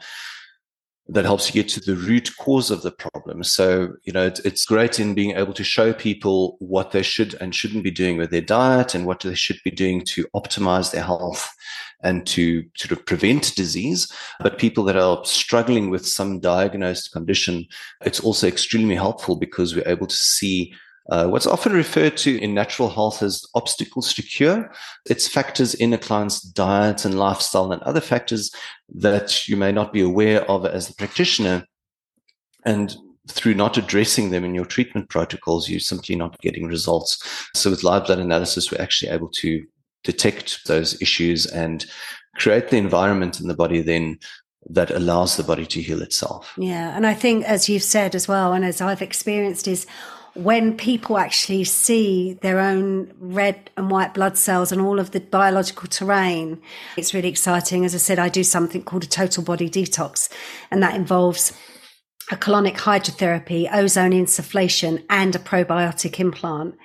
that 1.07 1.25
helps 1.25 1.47
you 1.47 1.53
get 1.61 1.69
to 1.69 1.79
the 1.79 1.95
root 1.95 2.31
cause 2.37 2.71
of 2.71 2.81
the 2.81 2.91
problem. 2.91 3.43
So, 3.43 3.93
you 4.03 4.13
know, 4.13 4.25
it's, 4.25 4.39
it's, 4.39 4.65
great 4.65 4.99
in 4.99 5.13
being 5.13 5.35
able 5.37 5.53
to 5.53 5.63
show 5.63 5.93
people 5.93 6.57
what 6.59 6.91
they 6.91 7.03
should 7.03 7.35
and 7.35 7.53
shouldn't 7.53 7.83
be 7.83 7.91
doing 7.91 8.17
with 8.17 8.31
their 8.31 8.41
diet 8.41 8.95
and 8.95 9.05
what 9.05 9.19
they 9.19 9.35
should 9.35 9.59
be 9.63 9.69
doing 9.69 10.03
to 10.05 10.25
optimize 10.35 10.91
their 10.91 11.03
health 11.03 11.53
and 12.01 12.25
to 12.27 12.63
sort 12.75 12.91
of 12.91 13.05
prevent 13.05 13.55
disease. 13.55 14.11
But 14.39 14.57
people 14.57 14.83
that 14.85 14.97
are 14.97 15.23
struggling 15.25 15.91
with 15.91 16.07
some 16.07 16.39
diagnosed 16.39 17.11
condition, 17.11 17.67
it's 18.03 18.19
also 18.19 18.47
extremely 18.47 18.95
helpful 18.95 19.35
because 19.35 19.75
we're 19.75 19.87
able 19.87 20.07
to 20.07 20.15
see 20.15 20.73
uh, 21.09 21.27
what's 21.27 21.45
often 21.45 21.73
referred 21.73 22.17
to 22.17 22.39
in 22.41 22.53
natural 22.53 22.89
health 22.89 23.21
as 23.21 23.45
obstacles 23.53 24.13
to 24.13 24.23
cure. 24.23 24.71
It's 25.07 25.27
factors 25.27 25.75
in 25.75 25.93
a 25.93 25.97
client's 25.97 26.41
diet 26.41 27.05
and 27.05 27.19
lifestyle 27.19 27.71
and 27.71 27.81
other 27.83 28.01
factors 28.01 28.51
that 28.89 29.47
you 29.47 29.55
may 29.55 29.71
not 29.71 29.93
be 29.93 30.01
aware 30.01 30.43
of 30.49 30.65
as 30.65 30.89
a 30.89 30.95
practitioner. 30.95 31.65
And 32.65 32.95
through 33.29 33.53
not 33.53 33.77
addressing 33.77 34.31
them 34.31 34.43
in 34.43 34.55
your 34.55 34.65
treatment 34.65 35.09
protocols, 35.09 35.69
you're 35.69 35.79
simply 35.79 36.15
not 36.15 36.39
getting 36.41 36.65
results. 36.65 37.21
So 37.53 37.69
with 37.69 37.83
live 37.83 38.05
blood 38.05 38.19
analysis, 38.19 38.71
we're 38.71 38.81
actually 38.81 39.11
able 39.11 39.29
to 39.29 39.63
detect 40.03 40.65
those 40.65 40.99
issues 41.01 41.45
and 41.45 41.85
create 42.35 42.69
the 42.69 42.77
environment 42.77 43.39
in 43.39 43.47
the 43.47 43.55
body 43.55 43.81
then 43.81 44.17
that 44.67 44.89
allows 44.89 45.37
the 45.37 45.43
body 45.43 45.65
to 45.67 45.81
heal 45.81 46.01
itself. 46.01 46.53
Yeah. 46.57 46.95
And 46.95 47.05
I 47.05 47.13
think, 47.13 47.45
as 47.45 47.69
you've 47.69 47.83
said 47.83 48.15
as 48.15 48.27
well, 48.27 48.53
and 48.53 48.65
as 48.65 48.81
I've 48.81 49.01
experienced, 49.01 49.67
is 49.67 49.85
when 50.35 50.75
people 50.75 51.17
actually 51.17 51.63
see 51.63 52.33
their 52.41 52.59
own 52.59 53.11
red 53.19 53.71
and 53.77 53.89
white 53.89 54.13
blood 54.13 54.37
cells 54.37 54.71
and 54.71 54.81
all 54.81 54.99
of 54.99 55.11
the 55.11 55.21
biological 55.21 55.87
terrain, 55.87 56.61
it's 56.97 57.13
really 57.13 57.29
exciting. 57.29 57.85
As 57.85 57.95
I 57.95 57.99
said, 57.99 58.19
I 58.19 58.29
do 58.29 58.43
something 58.43 58.83
called 58.83 59.05
a 59.05 59.07
total 59.07 59.43
body 59.43 59.69
detox, 59.69 60.29
and 60.69 60.83
that 60.83 60.95
involves 60.95 61.53
a 62.31 62.35
colonic 62.35 62.75
hydrotherapy, 62.75 63.69
ozone 63.71 64.11
insufflation, 64.11 65.05
and 65.09 65.35
a 65.35 65.39
probiotic 65.39 66.19
implant. 66.19 66.75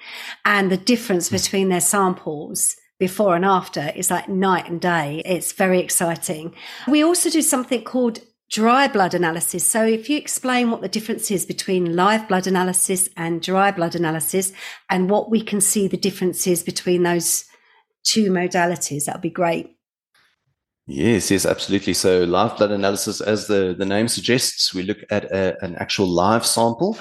And 0.44 0.70
the 0.70 0.76
difference 0.76 1.28
hmm. 1.28 1.36
between 1.36 1.68
their 1.70 1.80
samples 1.80 2.76
before 3.00 3.34
and 3.34 3.44
after 3.44 3.90
is 3.96 4.10
like 4.10 4.28
night 4.28 4.68
and 4.68 4.80
day. 4.80 5.22
It's 5.24 5.52
very 5.52 5.80
exciting. 5.80 6.54
We 6.86 7.02
also 7.02 7.30
do 7.30 7.42
something 7.42 7.82
called 7.82 8.20
dry 8.50 8.88
blood 8.88 9.14
analysis. 9.14 9.64
So 9.64 9.84
if 9.84 10.10
you 10.10 10.16
explain 10.16 10.70
what 10.70 10.80
the 10.80 10.88
difference 10.88 11.30
is 11.30 11.46
between 11.46 11.94
live 11.94 12.26
blood 12.26 12.46
analysis 12.46 13.08
and 13.16 13.40
dry 13.40 13.70
blood 13.70 13.94
analysis 13.94 14.52
and 14.88 15.08
what 15.08 15.30
we 15.30 15.40
can 15.40 15.60
see 15.60 15.86
the 15.86 15.96
differences 15.96 16.62
between 16.62 17.04
those 17.04 17.44
two 18.02 18.30
modalities, 18.30 19.04
that 19.04 19.16
would 19.16 19.22
be 19.22 19.30
great. 19.30 19.76
Yes, 20.86 21.30
yes, 21.30 21.46
absolutely. 21.46 21.94
So 21.94 22.24
live 22.24 22.56
blood 22.56 22.72
analysis, 22.72 23.20
as 23.20 23.46
the, 23.46 23.76
the 23.78 23.86
name 23.86 24.08
suggests, 24.08 24.74
we 24.74 24.82
look 24.82 24.98
at 25.10 25.24
a, 25.24 25.56
an 25.64 25.76
actual 25.76 26.08
live 26.08 26.44
sample 26.44 26.98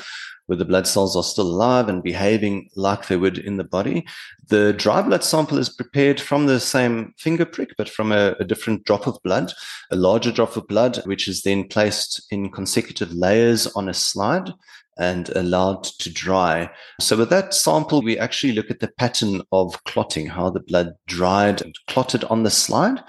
where 0.50 0.58
the 0.58 0.66
blood 0.66 0.88
cells 0.88 1.16
are 1.16 1.24
still 1.24 1.46
alive 1.46 1.88
and 1.88 2.02
behaving 2.02 2.68
like 2.76 3.08
they 3.08 3.18
would 3.18 3.38
in 3.38 3.58
the 3.58 3.64
body. 3.64 4.04
The 4.48 4.74
dry 4.74 5.04
blood 5.04 5.24
sample 5.24 5.60
is 5.60 5.70
prepared 5.70 6.20
from 6.20 6.48
the 6.48 6.60
same 6.60 7.14
finger 7.20 7.46
prick, 7.46 7.76
but 7.78 7.88
from 7.88 8.12
a, 8.12 8.36
a, 8.40 8.44
different 8.44 8.84
drop 8.84 9.06
of 9.06 9.22
blood, 9.24 9.54
a 9.92 9.96
larger 9.96 10.32
drop 10.32 10.58
of 10.58 10.68
blood, 10.68 11.04
which 11.06 11.28
is 11.28 11.44
then 11.44 11.68
placed 11.68 12.26
in 12.32 12.50
consecutive 12.50 13.14
layers 13.14 13.68
on 13.68 13.88
a 13.88 13.94
slide 13.94 14.52
and 15.00 15.30
allowed 15.30 15.84
to 15.86 16.12
dry. 16.12 16.70
So 17.00 17.18
with 17.18 17.30
that 17.30 17.54
sample, 17.54 18.02
we 18.02 18.20
actually 18.20 18.54
look 18.54 18.70
at 18.70 18.82
the 18.82 18.92
pattern 18.98 19.42
of 19.52 19.84
clotting, 19.86 20.28
how 20.28 20.50
the 20.50 20.60
blood 20.60 20.94
dried 21.08 21.62
and 21.62 21.74
clotted 21.88 22.26
on 22.26 22.44
the 22.44 22.52
slide. 22.52 23.02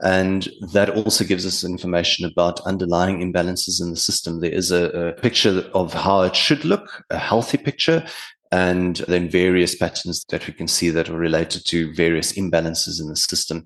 And 0.00 0.48
that 0.72 0.90
also 0.90 1.24
gives 1.24 1.46
us 1.46 1.62
information 1.62 2.26
about 2.26 2.60
underlying 2.62 3.20
imbalances 3.20 3.80
in 3.80 3.90
the 3.90 3.96
system. 3.96 4.40
There 4.40 4.50
is 4.50 4.72
a, 4.72 4.90
a 4.90 5.12
picture 5.12 5.70
of 5.74 5.92
how 5.92 6.22
it 6.22 6.34
should 6.34 6.64
look, 6.64 7.04
a 7.10 7.18
healthy 7.18 7.58
picture, 7.58 8.04
and 8.50 8.96
then 9.08 9.28
various 9.28 9.74
patterns 9.74 10.24
that 10.28 10.46
we 10.46 10.52
can 10.52 10.68
see 10.68 10.88
that 10.90 11.08
are 11.08 11.18
related 11.18 11.66
to 11.66 11.92
various 11.94 12.34
imbalances 12.34 13.00
in 13.00 13.08
the 13.08 13.16
system. 13.16 13.64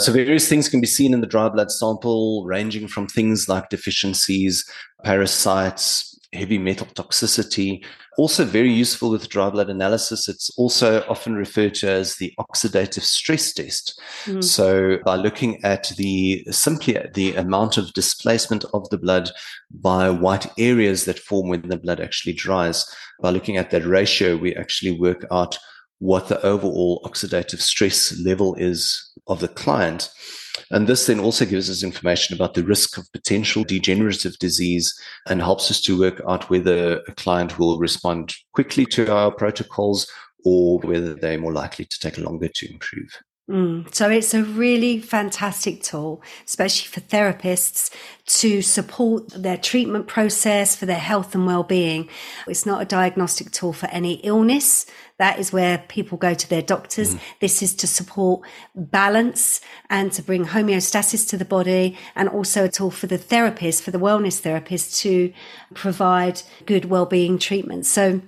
So 0.00 0.12
various 0.12 0.48
things 0.48 0.68
can 0.68 0.80
be 0.80 0.86
seen 0.86 1.12
in 1.12 1.20
the 1.20 1.26
dry 1.26 1.48
blood 1.50 1.70
sample, 1.70 2.44
ranging 2.46 2.88
from 2.88 3.06
things 3.06 3.48
like 3.48 3.68
deficiencies, 3.68 4.64
parasites, 5.04 6.15
heavy 6.36 6.58
metal 6.58 6.86
toxicity. 6.88 7.84
Also, 8.18 8.44
very 8.44 8.72
useful 8.72 9.10
with 9.10 9.28
dry 9.28 9.50
blood 9.50 9.68
analysis. 9.68 10.28
It's 10.28 10.50
also 10.56 11.04
often 11.08 11.34
referred 11.34 11.74
to 11.76 11.90
as 11.90 12.16
the 12.16 12.32
oxidative 12.38 13.02
stress 13.02 13.52
test. 13.52 14.00
Mm. 14.24 14.44
So, 14.44 14.98
by 15.04 15.16
looking 15.16 15.62
at 15.64 15.92
the 15.96 16.46
simply 16.50 16.98
the 17.14 17.34
amount 17.36 17.76
of 17.76 17.92
displacement 17.92 18.64
of 18.72 18.88
the 18.90 18.98
blood 18.98 19.30
by 19.70 20.10
white 20.10 20.46
areas 20.58 21.04
that 21.06 21.18
form 21.18 21.48
when 21.48 21.68
the 21.68 21.76
blood 21.76 22.00
actually 22.00 22.34
dries, 22.34 22.86
by 23.20 23.30
looking 23.30 23.56
at 23.56 23.70
that 23.70 23.84
ratio, 23.84 24.36
we 24.36 24.54
actually 24.54 24.98
work 24.98 25.26
out 25.30 25.58
what 25.98 26.28
the 26.28 26.40
overall 26.44 27.00
oxidative 27.04 27.60
stress 27.60 28.18
level 28.20 28.54
is 28.56 29.12
of 29.28 29.40
the 29.40 29.48
client. 29.48 30.10
And 30.70 30.86
this 30.86 31.06
then 31.06 31.20
also 31.20 31.44
gives 31.44 31.70
us 31.70 31.82
information 31.82 32.34
about 32.34 32.54
the 32.54 32.64
risk 32.64 32.98
of 32.98 33.10
potential 33.12 33.64
degenerative 33.64 34.38
disease 34.38 34.98
and 35.26 35.40
helps 35.40 35.70
us 35.70 35.80
to 35.82 35.98
work 35.98 36.20
out 36.28 36.50
whether 36.50 37.00
a 37.08 37.12
client 37.12 37.58
will 37.58 37.78
respond 37.78 38.34
quickly 38.52 38.86
to 38.86 39.12
our 39.12 39.30
protocols 39.30 40.10
or 40.44 40.78
whether 40.80 41.14
they're 41.14 41.38
more 41.38 41.52
likely 41.52 41.84
to 41.84 41.98
take 41.98 42.18
longer 42.18 42.48
to 42.48 42.70
improve. 42.70 43.10
Mm. 43.48 43.94
So 43.94 44.10
it's 44.10 44.34
a 44.34 44.42
really 44.42 44.98
fantastic 44.98 45.80
tool, 45.80 46.20
especially 46.44 46.88
for 46.88 47.00
therapists 47.00 47.94
to 48.26 48.60
support 48.60 49.28
their 49.28 49.56
treatment 49.56 50.08
process 50.08 50.74
for 50.74 50.84
their 50.84 50.98
health 50.98 51.32
and 51.32 51.46
well-being. 51.46 52.08
It's 52.48 52.66
not 52.66 52.82
a 52.82 52.84
diagnostic 52.84 53.52
tool 53.52 53.72
for 53.72 53.86
any 53.86 54.14
illness. 54.24 54.86
That 55.18 55.38
is 55.38 55.52
where 55.52 55.78
people 55.86 56.18
go 56.18 56.34
to 56.34 56.50
their 56.50 56.60
doctors. 56.60 57.14
Mm. 57.14 57.20
This 57.40 57.62
is 57.62 57.74
to 57.76 57.86
support 57.86 58.40
balance 58.74 59.60
and 59.88 60.10
to 60.12 60.22
bring 60.22 60.46
homeostasis 60.46 61.28
to 61.30 61.36
the 61.36 61.44
body 61.44 61.96
and 62.16 62.28
also 62.28 62.64
a 62.64 62.68
tool 62.68 62.90
for 62.90 63.06
the 63.06 63.16
therapist, 63.16 63.84
for 63.84 63.92
the 63.92 63.98
wellness 63.98 64.40
therapist 64.40 65.00
to 65.02 65.32
provide 65.72 66.42
good 66.66 66.86
well-being 66.86 67.38
treatment. 67.38 67.86
So 67.86 68.22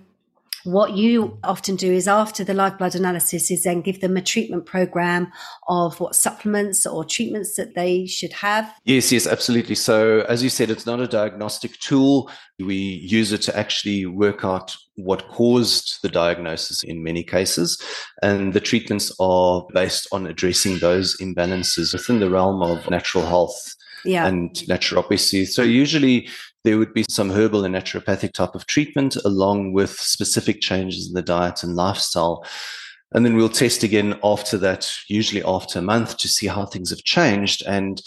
what 0.68 0.96
you 0.96 1.38
often 1.44 1.76
do 1.76 1.90
is 1.90 2.06
after 2.06 2.44
the 2.44 2.52
live 2.52 2.76
blood 2.76 2.94
analysis 2.94 3.50
is 3.50 3.64
then 3.64 3.80
give 3.80 4.02
them 4.02 4.18
a 4.18 4.22
treatment 4.22 4.66
program 4.66 5.32
of 5.66 5.98
what 5.98 6.14
supplements 6.14 6.84
or 6.84 7.06
treatments 7.06 7.56
that 7.56 7.74
they 7.74 8.04
should 8.04 8.34
have. 8.34 8.70
Yes, 8.84 9.10
yes, 9.10 9.26
absolutely. 9.26 9.74
So 9.74 10.26
as 10.28 10.42
you 10.42 10.50
said, 10.50 10.68
it's 10.68 10.84
not 10.84 11.00
a 11.00 11.06
diagnostic 11.06 11.78
tool. 11.78 12.30
We 12.58 12.74
use 12.74 13.32
it 13.32 13.40
to 13.42 13.56
actually 13.56 14.04
work 14.04 14.44
out 14.44 14.76
what 14.96 15.28
caused 15.28 16.02
the 16.02 16.10
diagnosis 16.10 16.82
in 16.82 17.02
many 17.02 17.24
cases. 17.24 17.80
And 18.22 18.52
the 18.52 18.60
treatments 18.60 19.10
are 19.18 19.66
based 19.72 20.06
on 20.12 20.26
addressing 20.26 20.80
those 20.80 21.16
imbalances 21.16 21.94
within 21.94 22.20
the 22.20 22.28
realm 22.28 22.62
of 22.62 22.90
natural 22.90 23.24
health 23.24 23.74
yeah. 24.04 24.26
and 24.26 24.52
naturopathy. 24.68 25.46
So 25.46 25.62
usually 25.62 26.28
there 26.64 26.78
would 26.78 26.92
be 26.92 27.04
some 27.08 27.30
herbal 27.30 27.64
and 27.64 27.74
naturopathic 27.74 28.32
type 28.32 28.54
of 28.54 28.66
treatment 28.66 29.16
along 29.24 29.72
with 29.72 29.90
specific 29.92 30.60
changes 30.60 31.08
in 31.08 31.14
the 31.14 31.22
diet 31.22 31.62
and 31.62 31.76
lifestyle. 31.76 32.44
And 33.12 33.24
then 33.24 33.36
we'll 33.36 33.48
test 33.48 33.82
again 33.82 34.18
after 34.22 34.58
that, 34.58 34.90
usually 35.08 35.42
after 35.42 35.78
a 35.78 35.82
month 35.82 36.18
to 36.18 36.28
see 36.28 36.46
how 36.46 36.66
things 36.66 36.90
have 36.90 37.04
changed. 37.04 37.62
And 37.66 38.02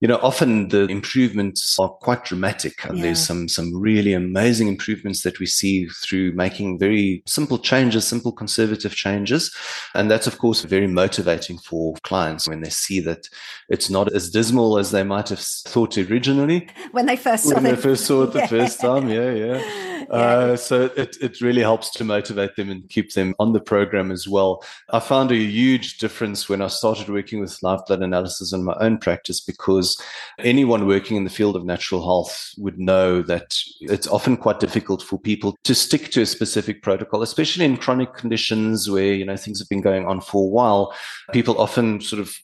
you 0.00 0.08
know, 0.08 0.18
often 0.22 0.68
the 0.68 0.86
improvements 0.86 1.78
are 1.78 1.88
quite 1.88 2.24
dramatic. 2.24 2.84
And 2.84 2.98
yeah. 2.98 3.04
there's 3.04 3.24
some 3.24 3.48
some 3.48 3.74
really 3.74 4.12
amazing 4.12 4.68
improvements 4.68 5.22
that 5.22 5.38
we 5.38 5.46
see 5.46 5.86
through 5.86 6.32
making 6.32 6.78
very 6.78 7.22
simple 7.26 7.58
changes, 7.58 8.06
simple 8.06 8.32
conservative 8.32 8.94
changes. 8.94 9.54
And 9.94 10.10
that's 10.10 10.26
of 10.26 10.38
course 10.38 10.62
very 10.62 10.86
motivating 10.86 11.58
for 11.58 11.94
clients 12.02 12.48
when 12.48 12.60
they 12.60 12.70
see 12.70 13.00
that 13.00 13.28
it's 13.68 13.88
not 13.88 14.12
as 14.12 14.30
dismal 14.30 14.78
as 14.78 14.90
they 14.90 15.04
might 15.04 15.28
have 15.28 15.40
thought 15.40 15.96
originally. 15.96 16.68
When 16.90 17.06
they 17.06 17.16
first 17.16 17.44
saw 17.44 17.54
when 17.54 17.64
they 17.64 17.76
first 17.76 18.04
saw 18.04 18.24
it 18.24 18.32
the 18.32 18.38
yeah. 18.40 18.46
first 18.46 18.80
time. 18.80 19.08
Yeah, 19.08 19.32
yeah. 19.32 19.93
Uh, 20.14 20.56
so 20.56 20.84
it, 20.96 21.16
it 21.20 21.40
really 21.40 21.60
helps 21.60 21.90
to 21.90 22.04
motivate 22.04 22.54
them 22.56 22.70
and 22.70 22.88
keep 22.88 23.12
them 23.14 23.34
on 23.38 23.52
the 23.52 23.60
program 23.60 24.12
as 24.12 24.28
well. 24.28 24.64
I 24.90 25.00
found 25.00 25.32
a 25.32 25.36
huge 25.36 25.98
difference 25.98 26.48
when 26.48 26.62
I 26.62 26.68
started 26.68 27.08
working 27.08 27.40
with 27.40 27.60
live 27.62 27.84
blood 27.86 28.00
analysis 28.00 28.52
in 28.52 28.64
my 28.64 28.76
own 28.80 28.98
practice 28.98 29.40
because 29.40 30.00
anyone 30.38 30.86
working 30.86 31.16
in 31.16 31.24
the 31.24 31.30
field 31.30 31.56
of 31.56 31.64
natural 31.64 32.02
health 32.04 32.52
would 32.58 32.78
know 32.78 33.22
that 33.22 33.58
it's 33.80 34.06
often 34.06 34.36
quite 34.36 34.60
difficult 34.60 35.02
for 35.02 35.18
people 35.18 35.56
to 35.64 35.74
stick 35.74 36.10
to 36.12 36.22
a 36.22 36.26
specific 36.26 36.82
protocol, 36.82 37.22
especially 37.22 37.64
in 37.64 37.76
chronic 37.76 38.14
conditions 38.14 38.88
where, 38.88 39.14
you 39.14 39.24
know, 39.24 39.36
things 39.36 39.58
have 39.58 39.68
been 39.68 39.82
going 39.82 40.06
on 40.06 40.20
for 40.20 40.44
a 40.44 40.48
while. 40.48 40.94
People 41.32 41.60
often 41.60 42.00
sort 42.00 42.20
of 42.20 42.34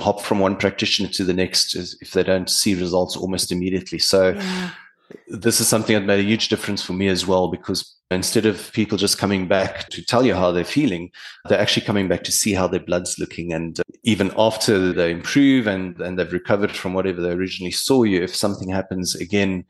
hop 0.00 0.20
from 0.20 0.40
one 0.40 0.56
practitioner 0.56 1.08
to 1.08 1.24
the 1.24 1.32
next 1.32 1.74
if 1.74 2.10
they 2.12 2.22
don't 2.22 2.50
see 2.50 2.74
results 2.74 3.16
almost 3.16 3.50
immediately. 3.50 3.98
So 3.98 4.30
yeah 4.30 4.70
this 5.28 5.60
is 5.60 5.68
something 5.68 5.94
that 5.94 6.06
made 6.06 6.20
a 6.20 6.28
huge 6.28 6.48
difference 6.48 6.82
for 6.82 6.92
me 6.92 7.08
as 7.08 7.26
well 7.26 7.48
because 7.48 7.94
instead 8.10 8.46
of 8.46 8.72
people 8.72 8.96
just 8.96 9.18
coming 9.18 9.48
back 9.48 9.88
to 9.88 10.04
tell 10.04 10.24
you 10.24 10.34
how 10.34 10.50
they're 10.52 10.64
feeling 10.64 11.10
they're 11.48 11.60
actually 11.60 11.84
coming 11.84 12.08
back 12.08 12.22
to 12.24 12.32
see 12.32 12.52
how 12.52 12.66
their 12.66 12.80
blood's 12.80 13.18
looking. 13.18 13.52
And 13.52 13.78
uh, 13.78 13.82
even 14.02 14.32
after 14.38 14.92
they 14.92 15.10
improve 15.10 15.66
and 15.66 16.00
and 16.00 16.18
they've 16.18 16.32
recovered 16.32 16.72
from 16.72 16.94
whatever 16.94 17.20
they 17.20 17.32
originally 17.32 17.72
saw 17.72 18.02
you 18.02 18.22
if 18.22 18.34
something 18.34 18.70
happens 18.70 19.14
again 19.14 19.64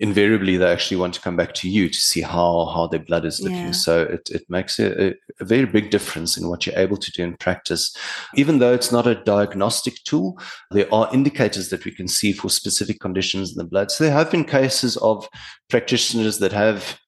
invariably 0.00 0.56
they 0.56 0.70
actually 0.70 0.96
want 0.96 1.14
to 1.14 1.20
come 1.20 1.36
back 1.36 1.52
to 1.54 1.68
you 1.68 1.88
to 1.88 1.98
see 1.98 2.22
how 2.22 2.66
how 2.74 2.86
their 2.86 3.00
blood 3.00 3.24
is 3.24 3.40
looking. 3.40 3.66
Yeah. 3.66 3.70
So 3.72 4.02
it, 4.02 4.30
it 4.30 4.48
makes 4.48 4.78
a, 4.78 5.10
a, 5.40 5.44
very 5.44 5.66
big 5.66 5.90
difference 5.90 6.36
in 6.36 6.48
what 6.48 6.66
you're 6.66 6.78
able 6.78 6.96
to 6.96 7.12
do 7.12 7.22
in 7.22 7.36
practice. 7.36 7.94
Even 8.34 8.58
though 8.58 8.72
it's 8.72 8.92
not 8.92 9.06
a 9.06 9.22
diagnostic 9.22 10.02
tool, 10.04 10.38
there 10.70 10.92
are 10.92 11.12
indicators 11.12 11.68
that 11.70 11.84
we 11.84 11.90
can 11.90 12.08
see 12.08 12.32
for 12.32 12.48
specific 12.48 13.00
conditions 13.00 13.52
in 13.52 13.58
the 13.58 13.64
blood. 13.64 13.90
So 13.90 14.04
there 14.04 14.12
have 14.12 14.30
been 14.30 14.44
cases 14.44 14.96
of 14.98 15.28
practitioners 15.68 16.38
that 16.38 16.52
have 16.52 16.98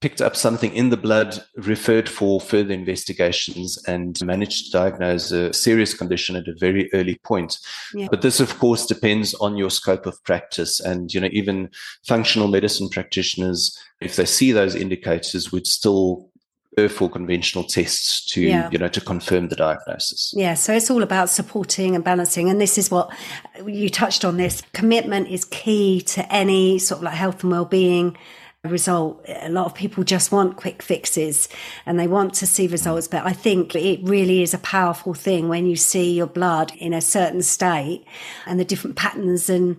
picked 0.00 0.22
up 0.22 0.34
something 0.34 0.72
in 0.74 0.88
the 0.88 0.96
blood, 0.96 1.44
referred 1.56 2.08
for 2.08 2.40
further 2.40 2.72
investigations, 2.72 3.82
and 3.86 4.18
managed 4.24 4.66
to 4.66 4.72
diagnose 4.72 5.30
a 5.30 5.52
serious 5.52 5.92
condition 5.92 6.36
at 6.36 6.48
a 6.48 6.54
very 6.58 6.90
early 6.94 7.18
point. 7.22 7.58
Yeah. 7.94 8.08
But 8.10 8.22
this, 8.22 8.40
of 8.40 8.58
course, 8.58 8.86
depends 8.86 9.34
on 9.34 9.56
your 9.56 9.70
scope 9.70 10.06
of 10.06 10.22
practice. 10.24 10.80
And, 10.80 11.12
you 11.12 11.20
know, 11.20 11.28
even 11.32 11.70
functional 12.06 12.48
medicine 12.48 12.88
practitioners, 12.88 13.78
if 14.00 14.16
they 14.16 14.24
see 14.24 14.52
those 14.52 14.74
indicators, 14.74 15.52
would 15.52 15.66
still 15.66 16.30
for 16.88 17.10
conventional 17.10 17.64
tests 17.64 18.24
to 18.24 18.40
yeah. 18.40 18.70
you 18.70 18.78
know 18.78 18.88
to 18.88 19.00
confirm 19.00 19.48
the 19.48 19.56
diagnosis 19.56 20.32
yeah 20.36 20.54
so 20.54 20.72
it's 20.72 20.90
all 20.90 21.02
about 21.02 21.28
supporting 21.28 21.94
and 21.94 22.04
balancing 22.04 22.48
and 22.48 22.60
this 22.60 22.78
is 22.78 22.90
what 22.90 23.12
you 23.66 23.90
touched 23.90 24.24
on 24.24 24.36
this 24.38 24.62
commitment 24.72 25.28
is 25.28 25.44
key 25.46 26.00
to 26.00 26.32
any 26.32 26.78
sort 26.78 26.98
of 26.98 27.02
like 27.02 27.14
health 27.14 27.42
and 27.42 27.52
well-being 27.52 28.16
result. 28.68 29.24
A 29.26 29.48
lot 29.48 29.66
of 29.66 29.74
people 29.74 30.04
just 30.04 30.30
want 30.30 30.56
quick 30.56 30.82
fixes 30.82 31.48
and 31.86 31.98
they 31.98 32.06
want 32.06 32.34
to 32.34 32.46
see 32.46 32.66
results. 32.66 33.08
But 33.08 33.24
I 33.24 33.32
think 33.32 33.74
it 33.74 34.00
really 34.02 34.42
is 34.42 34.52
a 34.52 34.58
powerful 34.58 35.14
thing 35.14 35.48
when 35.48 35.66
you 35.66 35.76
see 35.76 36.12
your 36.12 36.26
blood 36.26 36.72
in 36.76 36.92
a 36.92 37.00
certain 37.00 37.42
state 37.42 38.04
and 38.46 38.60
the 38.60 38.64
different 38.64 38.96
patterns 38.96 39.48
and 39.48 39.78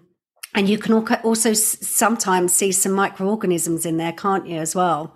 and 0.53 0.67
you 0.67 0.77
can 0.77 0.93
also 1.23 1.53
sometimes 1.53 2.51
see 2.51 2.73
some 2.73 2.91
microorganisms 2.91 3.85
in 3.85 3.95
there, 3.95 4.11
can't 4.11 4.47
you, 4.47 4.57
as 4.57 4.75
well? 4.75 5.15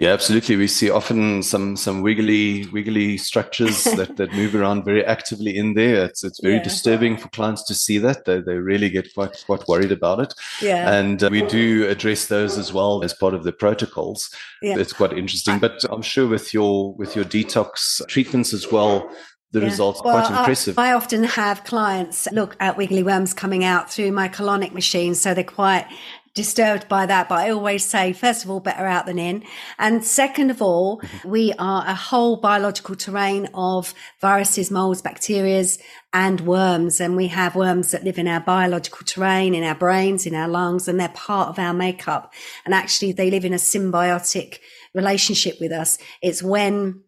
Yeah, 0.00 0.14
absolutely. 0.14 0.56
We 0.56 0.66
see 0.66 0.88
often 0.88 1.42
some 1.42 1.76
some 1.76 2.00
wiggly 2.00 2.66
wiggly 2.68 3.18
structures 3.18 3.84
that, 3.96 4.16
that 4.16 4.32
move 4.32 4.54
around 4.54 4.86
very 4.86 5.04
actively 5.04 5.54
in 5.54 5.74
there. 5.74 6.06
It's 6.06 6.24
it's 6.24 6.40
very 6.40 6.54
yeah. 6.54 6.62
disturbing 6.62 7.18
for 7.18 7.28
clients 7.28 7.62
to 7.64 7.74
see 7.74 7.98
that. 7.98 8.24
They 8.24 8.40
they 8.40 8.54
really 8.54 8.88
get 8.88 9.12
quite 9.12 9.44
quite 9.44 9.68
worried 9.68 9.92
about 9.92 10.20
it. 10.20 10.32
Yeah. 10.62 10.90
And 10.90 11.22
uh, 11.22 11.28
we 11.30 11.42
do 11.42 11.86
address 11.86 12.28
those 12.28 12.56
as 12.56 12.72
well 12.72 13.04
as 13.04 13.12
part 13.12 13.34
of 13.34 13.44
the 13.44 13.52
protocols. 13.52 14.34
Yeah. 14.62 14.78
It's 14.78 14.94
quite 14.94 15.12
interesting. 15.12 15.58
But 15.58 15.84
I'm 15.90 16.02
sure 16.02 16.26
with 16.26 16.54
your 16.54 16.94
with 16.94 17.14
your 17.14 17.26
detox 17.26 18.00
treatments 18.08 18.54
as 18.54 18.72
well, 18.72 19.14
the 19.52 19.60
yeah. 19.60 19.66
results 19.66 20.00
well, 20.02 20.18
quite 20.18 20.38
impressive. 20.38 20.78
I, 20.78 20.90
I, 20.90 20.92
often 20.94 21.24
have 21.24 21.64
clients 21.64 22.26
look 22.32 22.56
at 22.60 22.76
wiggly 22.76 23.02
worms 23.02 23.34
coming 23.34 23.64
out 23.64 23.90
through 23.90 24.12
my 24.12 24.28
colonic 24.28 24.72
machine, 24.72 25.14
so 25.14 25.34
they're 25.34 25.44
quite 25.44 25.86
disturbed 26.34 26.88
by 26.88 27.06
that, 27.06 27.28
but 27.28 27.38
I 27.38 27.50
always 27.50 27.84
say, 27.84 28.12
first 28.12 28.44
of 28.44 28.50
all, 28.50 28.60
better 28.60 28.86
out 28.86 29.06
than 29.06 29.18
in. 29.18 29.42
And 29.78 30.04
second 30.04 30.50
of 30.50 30.62
all, 30.62 31.00
mm-hmm. 31.00 31.28
we 31.28 31.52
are 31.58 31.84
a 31.86 31.94
whole 31.94 32.36
biological 32.36 32.94
terrain 32.94 33.48
of 33.52 33.94
viruses, 34.20 34.70
molds, 34.70 35.02
bacterias, 35.02 35.80
and 36.12 36.40
worms. 36.42 37.00
And 37.00 37.16
we 37.16 37.28
have 37.28 37.56
worms 37.56 37.90
that 37.90 38.04
live 38.04 38.18
in 38.18 38.28
our 38.28 38.40
biological 38.40 39.04
terrain, 39.04 39.54
in 39.54 39.64
our 39.64 39.74
brains, 39.74 40.24
in 40.24 40.34
our 40.34 40.48
lungs, 40.48 40.86
and 40.86 41.00
they're 41.00 41.08
part 41.08 41.48
of 41.48 41.58
our 41.58 41.74
makeup. 41.74 42.32
And 42.64 42.74
actually, 42.74 43.12
they 43.12 43.30
live 43.30 43.44
in 43.44 43.52
a 43.52 43.56
symbiotic 43.56 44.58
relationship 44.94 45.56
with 45.60 45.72
us. 45.72 45.98
It's 46.22 46.42
when 46.42 47.02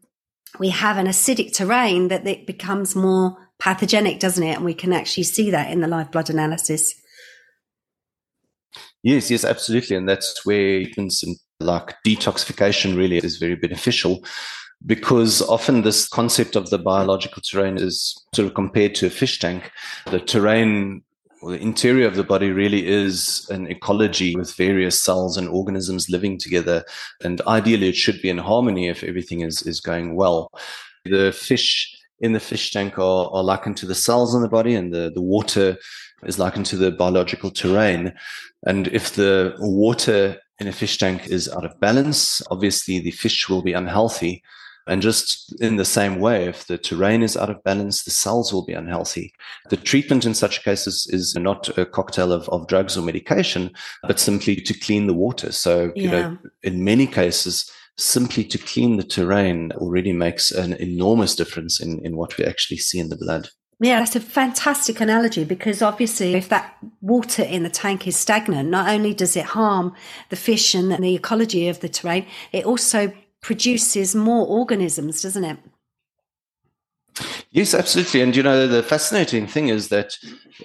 we 0.59 0.71
have 0.71 0.99
an 0.99 1.07
acidic 1.07 1.55
terrain 1.55 2.09
that 2.09 2.27
it 2.27 2.47
becomes 2.47 2.97
more 2.97 3.39
pathogenic, 3.59 4.19
doesn't 4.19 4.43
it? 4.43 4.57
And 4.57 4.65
we 4.65 4.75
can 4.75 4.93
actually 4.93 5.23
see 5.25 5.51
that 5.53 5.71
in 5.71 5.81
the 5.81 5.89
live 5.89 6.11
blood 6.11 6.29
analysis. 6.29 6.95
Yes, 9.03 9.31
yes, 9.31 9.45
absolutely. 9.45 9.97
And 9.97 10.09
that's 10.09 10.45
where 10.47 10.85
like 11.61 11.95
detoxification 12.07 12.97
really 12.97 13.19
is 13.19 13.37
very 13.37 13.57
beneficial 13.57 14.25
because 14.85 15.43
often 15.43 15.83
this 15.83 16.09
concept 16.09 16.57
of 16.57 16.71
the 16.71 16.79
biological 16.79 17.43
terrain 17.43 17.79
is 17.79 18.21
sort 18.35 18.49
of 18.49 18.55
compared 18.55 18.95
to 18.97 19.07
a 19.07 19.11
fish 19.11 19.39
tank. 19.39 19.71
The 20.11 20.19
terrain 20.21 21.03
or 21.41 21.53
the 21.53 21.61
interior 21.61 22.07
of 22.07 22.15
the 22.15 22.25
body 22.25 22.51
really 22.51 22.87
is 22.87 23.47
an 23.51 23.67
ecology 23.67 24.37
with 24.37 24.55
various 24.55 25.01
cells 25.01 25.37
and 25.37 25.49
organisms 25.49 26.09
living 26.09 26.39
together. 26.39 26.85
And 27.23 27.41
ideally, 27.43 27.89
it 27.89 27.97
should 27.97 28.23
be 28.23 28.29
in 28.29 28.39
harmony 28.39 28.89
if 28.89 29.03
everything 29.03 29.41
is, 29.41 29.63
is 29.63 29.81
going 29.81 30.15
well. 30.15 30.51
The 31.05 31.33
fish 31.33 31.97
in 32.23 32.33
the 32.33 32.41
fish 32.41 32.73
tank 32.73 32.99
are, 32.99 33.29
are 33.33 33.43
likened 33.43 33.77
to 33.79 33.87
the 33.87 33.95
cells 33.95 34.35
in 34.35 34.43
the 34.43 34.49
body, 34.49 34.75
and 34.75 34.95
the, 34.95 35.11
the 35.15 35.21
water 35.21 35.77
is 36.25 36.39
likened 36.39 36.67
to 36.67 36.77
the 36.77 36.91
biological 36.91 37.51
terrain. 37.51 38.15
And 38.65 38.89
if 38.89 39.15
the 39.15 39.55
water 39.59 40.39
in 40.59 40.69
a 40.69 40.73
fish 40.73 40.97
tank 40.97 41.27
is 41.27 41.49
out 41.49 41.65
of 41.65 41.79
balance, 41.81 42.41
obviously 42.51 43.01
the 43.01 43.11
fish 43.11 43.49
will 43.49 43.63
be 43.63 43.73
unhealthy. 43.73 44.43
And 44.87 45.03
just 45.03 45.61
in 45.61 45.77
the 45.77 45.85
same 45.85 46.19
way, 46.19 46.47
if 46.47 46.67
the 46.67 46.79
terrain 46.79 47.23
is 47.23 47.37
out 47.37 47.51
of 47.51 47.63
balance, 47.63 48.03
the 48.03 48.11
cells 48.11 48.53
will 48.53 48.65
be 48.65 48.73
unhealthy. 48.73 49.33
The 49.71 49.77
treatment 49.77 50.25
in 50.25 50.35
such 50.35 50.65
cases 50.65 51.07
is 51.11 51.37
not 51.37 51.77
a 51.79 51.87
cocktail 51.87 52.33
of, 52.33 52.49
of 52.49 52.67
drugs 52.67 52.97
or 52.97 53.03
medication, 53.03 53.71
but 54.03 54.19
simply 54.19 54.57
to 54.57 54.75
clean 54.75 55.07
the 55.07 55.15
water. 55.15 55.53
So, 55.53 55.93
yeah. 55.95 56.03
you 56.03 56.11
know, 56.11 56.39
in 56.63 56.85
many 56.85 57.07
cases, 57.07 57.71
simply 57.99 58.45
to 58.45 58.59
clean 58.59 58.97
the 58.97 59.03
terrain 59.03 59.73
already 59.73 60.13
makes 60.13 60.51
an 60.51 60.73
enormous 60.75 61.35
difference 61.37 61.81
in, 61.81 62.05
in 62.05 62.17
what 62.17 62.37
we 62.39 62.45
actually 62.45 62.79
see 62.79 62.99
in 62.99 63.09
the 63.09 63.17
blood. 63.17 63.49
Yeah, 63.81 63.99
that's 63.99 64.15
a 64.15 64.21
fantastic 64.21 65.01
analogy 65.01 65.43
because 65.45 65.83
obviously, 65.83 66.35
if 66.35 66.49
that 66.51 66.77
water 67.01 67.43
in 67.43 67.65
the 67.65 67.69
tank 67.69 68.07
is 68.07 68.17
stagnant, 68.17 68.71
not 68.71 68.89
only 68.89 69.13
does 69.13 69.37
it 69.37 69.45
harm 69.45 69.93
the 70.29 70.37
fish 70.37 70.75
and 70.75 70.93
the 70.93 71.17
ecology 71.17 71.69
of 71.69 71.81
the 71.81 71.89
terrain, 71.89 72.27
it 72.53 72.65
also 72.65 73.13
produces 73.41 74.15
more 74.15 74.47
organisms, 74.47 75.23
doesn't 75.23 75.45
it? 75.45 75.59
Yes, 77.51 77.75
absolutely. 77.75 78.23
And 78.23 78.35
you 78.37 78.43
know, 78.43 78.69
the 78.69 78.83
fascinating 78.85 79.49
thing 79.49 79.69
is 79.69 79.89
that 79.89 80.17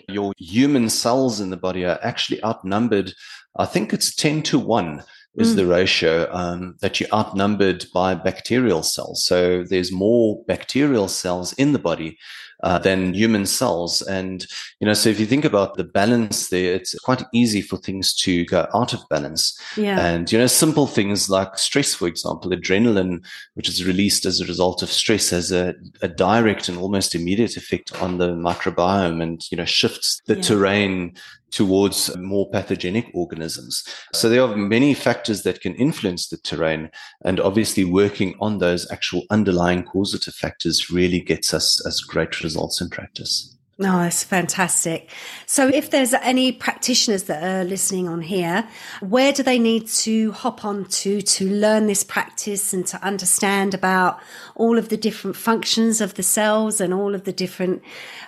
your 0.08 0.32
human 0.38 0.90
cells 0.90 1.40
in 1.40 1.50
the 1.50 1.58
body 1.58 1.86
are 1.86 2.00
actually 2.04 2.44
outnumbered. 2.44 3.14
I 3.58 3.66
think 3.66 3.94
it's 3.94 4.16
10 4.16 4.44
to 4.44 4.60
1 4.60 5.04
is 5.38 5.54
mm. 5.54 5.58
the 5.58 5.66
ratio 5.66 6.28
um, 6.32 6.76
that 6.82 7.00
you're 7.00 7.14
outnumbered 7.14 7.86
by 7.94 8.16
bacterial 8.16 8.84
cells. 8.84 9.24
So 9.24 9.64
there's 9.64 9.92
more 9.92 10.44
bacterial 10.48 11.08
cells 11.08 11.54
in 11.54 11.74
the 11.74 11.80
body 11.80 12.18
uh, 12.64 12.80
than 12.80 13.14
human 13.14 13.46
cells. 13.46 14.02
And, 14.02 14.46
you 14.80 14.88
know, 14.88 14.94
so 14.94 15.10
if 15.10 15.20
you 15.20 15.28
think 15.28 15.46
about 15.46 15.76
the 15.76 15.84
balance 15.84 16.50
there, 16.50 16.74
it's 16.74 16.98
quite 17.00 17.24
easy 17.32 17.62
for 17.62 17.78
things 17.78 18.16
to 18.16 18.46
go 18.46 18.68
out 18.74 18.94
of 18.94 19.08
balance. 19.10 19.60
Yeah. 19.76 20.00
And, 20.00 20.32
you 20.32 20.40
know, 20.40 20.48
simple 20.48 20.88
things 20.88 21.30
like 21.30 21.60
stress, 21.60 21.94
for 21.94 22.08
example, 22.08 22.50
adrenaline, 22.50 23.24
which 23.54 23.70
is 23.70 23.86
released 23.86 24.26
as 24.26 24.42
a 24.42 24.46
result 24.46 24.82
of 24.82 24.90
stress, 24.90 25.30
has 25.30 25.52
a, 25.52 25.76
a 26.02 26.08
direct 26.08 26.68
and 26.68 26.80
almost 26.80 27.14
immediate 27.14 27.58
effect 27.58 28.02
on 28.02 28.18
the 28.18 28.30
microbiome 28.30 29.22
and, 29.22 29.46
you 29.52 29.58
know, 29.58 29.66
shifts 29.66 30.20
the 30.26 30.36
yeah. 30.36 30.42
terrain 30.42 31.14
towards 31.52 32.16
more 32.18 32.50
pathogenic 32.50 33.10
organisms. 33.14 33.84
So 34.14 34.30
there 34.30 34.42
are 34.42 34.56
many 34.56 34.94
factors 34.94 35.44
that 35.44 35.62
can 35.62 35.76
influence 35.76 36.28
the 36.28 36.38
terrain. 36.38 36.90
And 37.24 37.40
obviously, 37.40 37.86
working 37.86 38.36
on 38.40 38.58
those 38.58 38.90
actual 38.92 39.24
underlying 39.30 39.84
causative 39.84 40.34
factors 40.34 40.90
really 40.90 41.20
gets 41.20 41.54
us 41.54 41.86
as 41.86 42.02
great 42.02 42.44
results 42.44 42.82
in 42.82 42.90
practice. 42.90 43.54
No, 43.80 43.94
oh, 43.94 44.00
that's 44.00 44.24
fantastic. 44.24 45.12
So, 45.46 45.68
if 45.68 45.92
there's 45.92 46.16
any 46.16 46.52
practitioners 46.52 47.24
that 47.24 47.44
are 47.44 47.64
listening 47.64 48.08
on 48.08 48.22
here, 48.22 48.68
where 49.02 49.32
do 49.32 49.44
they 49.44 49.60
need 49.60 49.88
to 49.88 50.32
hop 50.32 50.66
on 50.66 50.86
to 50.86 51.22
to 51.22 51.48
learn 51.48 51.86
this 51.86 52.04
practice 52.04 52.74
and 52.74 52.88
to 52.88 53.04
understand 53.06 53.76
about 53.76 54.20
all 54.56 54.80
of 54.80 54.90
the 54.90 54.98
different 54.98 55.36
functions 55.36 56.02
of 56.02 56.16
the 56.16 56.24
cells 56.24 56.82
and 56.82 56.92
all 56.92 57.14
of 57.14 57.26
the 57.26 57.32
different 57.32 57.84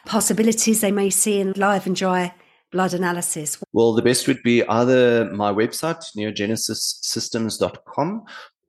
possibilities 0.06 0.82
they 0.82 0.92
may 0.92 1.10
see 1.10 1.40
in 1.40 1.54
live 1.54 1.88
and 1.88 1.96
dry 1.96 2.32
blood 2.72 2.94
analysis? 2.94 3.62
Well, 3.74 3.94
the 3.94 4.02
best 4.02 4.28
would 4.28 4.42
be 4.44 4.66
either 4.66 5.30
my 5.32 5.52
website, 5.52 6.04
neogenesissystems.com, 6.16 8.24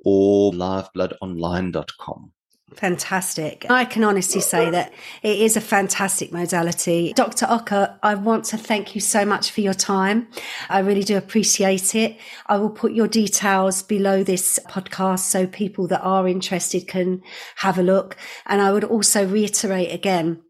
or 0.04 0.52
livebloodonline.com. 0.52 2.32
Fantastic. 2.74 3.66
I 3.68 3.84
can 3.84 4.04
honestly 4.04 4.40
say 4.40 4.70
that 4.70 4.92
it 5.22 5.40
is 5.40 5.56
a 5.56 5.60
fantastic 5.60 6.32
modality. 6.32 7.12
Dr. 7.14 7.46
Okker, 7.46 7.98
I 8.02 8.14
want 8.14 8.44
to 8.46 8.56
thank 8.56 8.94
you 8.94 9.00
so 9.00 9.24
much 9.24 9.50
for 9.50 9.60
your 9.60 9.74
time. 9.74 10.28
I 10.68 10.78
really 10.78 11.02
do 11.02 11.16
appreciate 11.16 11.96
it. 11.96 12.16
I 12.46 12.58
will 12.58 12.70
put 12.70 12.92
your 12.92 13.08
details 13.08 13.82
below 13.82 14.22
this 14.22 14.60
podcast 14.68 15.20
so 15.20 15.48
people 15.48 15.88
that 15.88 16.02
are 16.02 16.28
interested 16.28 16.86
can 16.86 17.22
have 17.56 17.76
a 17.76 17.82
look. 17.82 18.16
And 18.46 18.60
I 18.60 18.72
would 18.72 18.84
also 18.84 19.26
reiterate 19.26 19.92
again, 19.92 20.40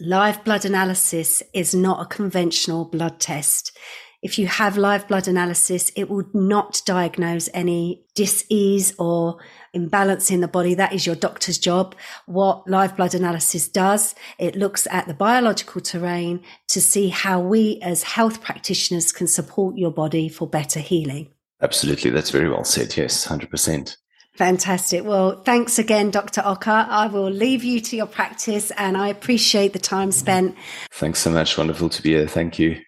live 0.00 0.42
blood 0.44 0.64
analysis 0.64 1.42
is 1.52 1.74
not 1.74 2.02
a 2.02 2.06
conventional 2.06 2.84
blood 2.84 3.20
test. 3.20 3.76
If 4.22 4.38
you 4.38 4.46
have 4.46 4.76
live 4.76 5.08
blood 5.08 5.26
analysis, 5.26 5.90
it 5.96 6.08
will 6.08 6.24
not 6.32 6.80
diagnose 6.86 7.48
any 7.52 8.04
disease 8.14 8.94
or 8.96 9.38
imbalance 9.72 10.30
in 10.30 10.40
the 10.40 10.46
body. 10.48 10.74
That 10.74 10.92
is 10.92 11.04
your 11.04 11.16
doctor's 11.16 11.58
job. 11.58 11.96
What 12.26 12.68
live 12.70 12.96
blood 12.96 13.16
analysis 13.16 13.66
does, 13.66 14.14
it 14.38 14.54
looks 14.54 14.86
at 14.92 15.08
the 15.08 15.14
biological 15.14 15.80
terrain 15.80 16.40
to 16.68 16.80
see 16.80 17.08
how 17.08 17.40
we 17.40 17.80
as 17.82 18.04
health 18.04 18.40
practitioners 18.40 19.10
can 19.10 19.26
support 19.26 19.76
your 19.76 19.90
body 19.90 20.28
for 20.28 20.46
better 20.46 20.78
healing. 20.78 21.28
Absolutely. 21.60 22.10
That's 22.10 22.30
very 22.30 22.48
well 22.48 22.64
said. 22.64 22.96
Yes, 22.96 23.26
100%. 23.26 23.96
Fantastic. 24.34 25.04
Well, 25.04 25.42
thanks 25.42 25.78
again, 25.78 26.10
Dr. 26.10 26.40
Okker. 26.40 26.88
I 26.88 27.06
will 27.06 27.28
leave 27.30 27.62
you 27.64 27.82
to 27.82 27.96
your 27.96 28.06
practice 28.06 28.70
and 28.72 28.96
I 28.96 29.08
appreciate 29.08 29.74
the 29.74 29.78
time 29.78 30.10
spent. 30.10 30.56
Thanks 30.90 31.18
so 31.18 31.30
much. 31.30 31.58
Wonderful 31.58 31.90
to 31.90 32.02
be 32.02 32.10
here. 32.10 32.26
Thank 32.26 32.58
you. 32.58 32.80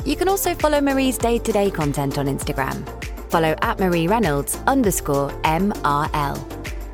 You 0.04 0.16
can 0.16 0.28
also 0.28 0.54
follow 0.54 0.80
Marie's 0.80 1.18
day 1.18 1.38
to 1.38 1.52
day 1.52 1.70
content 1.70 2.18
on 2.18 2.26
Instagram. 2.26 2.84
Follow 3.30 3.54
at 3.62 3.78
Marie 3.78 4.06
Reynolds 4.06 4.56
underscore 4.66 5.30
MRL. 5.42 6.36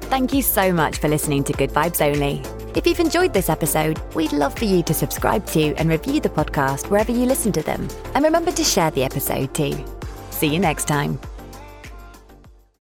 Thank 0.03 0.33
you 0.33 0.43
so 0.43 0.73
much 0.73 0.99
for 0.99 1.09
listening 1.09 1.45
to 1.45 1.53
Good 1.53 1.71
Vibes 1.71 2.01
Only. 2.01 2.43
If 2.75 2.87
you've 2.87 3.01
enjoyed 3.01 3.33
this 3.33 3.49
episode, 3.49 4.01
we'd 4.15 4.33
love 4.33 4.57
for 4.57 4.65
you 4.65 4.83
to 4.85 4.95
subscribe 4.95 5.47
to 5.49 5.75
and 5.77 5.89
review 5.89 6.21
the 6.21 6.29
podcast 6.29 6.91
wherever 6.91 7.13
you 7.13 7.27
listen 7.27 7.53
to 7.53 7.63
them. 7.63 7.89
And 8.15 8.25
remember 8.25 8.53
to 8.53 8.65
share 8.65 8.91
the 8.91 9.05
episode 9.05 9.55
too. 9.55 9.75
See 10.31 10.49
you 10.49 10.59
next 10.59 10.87
time. 10.87 11.19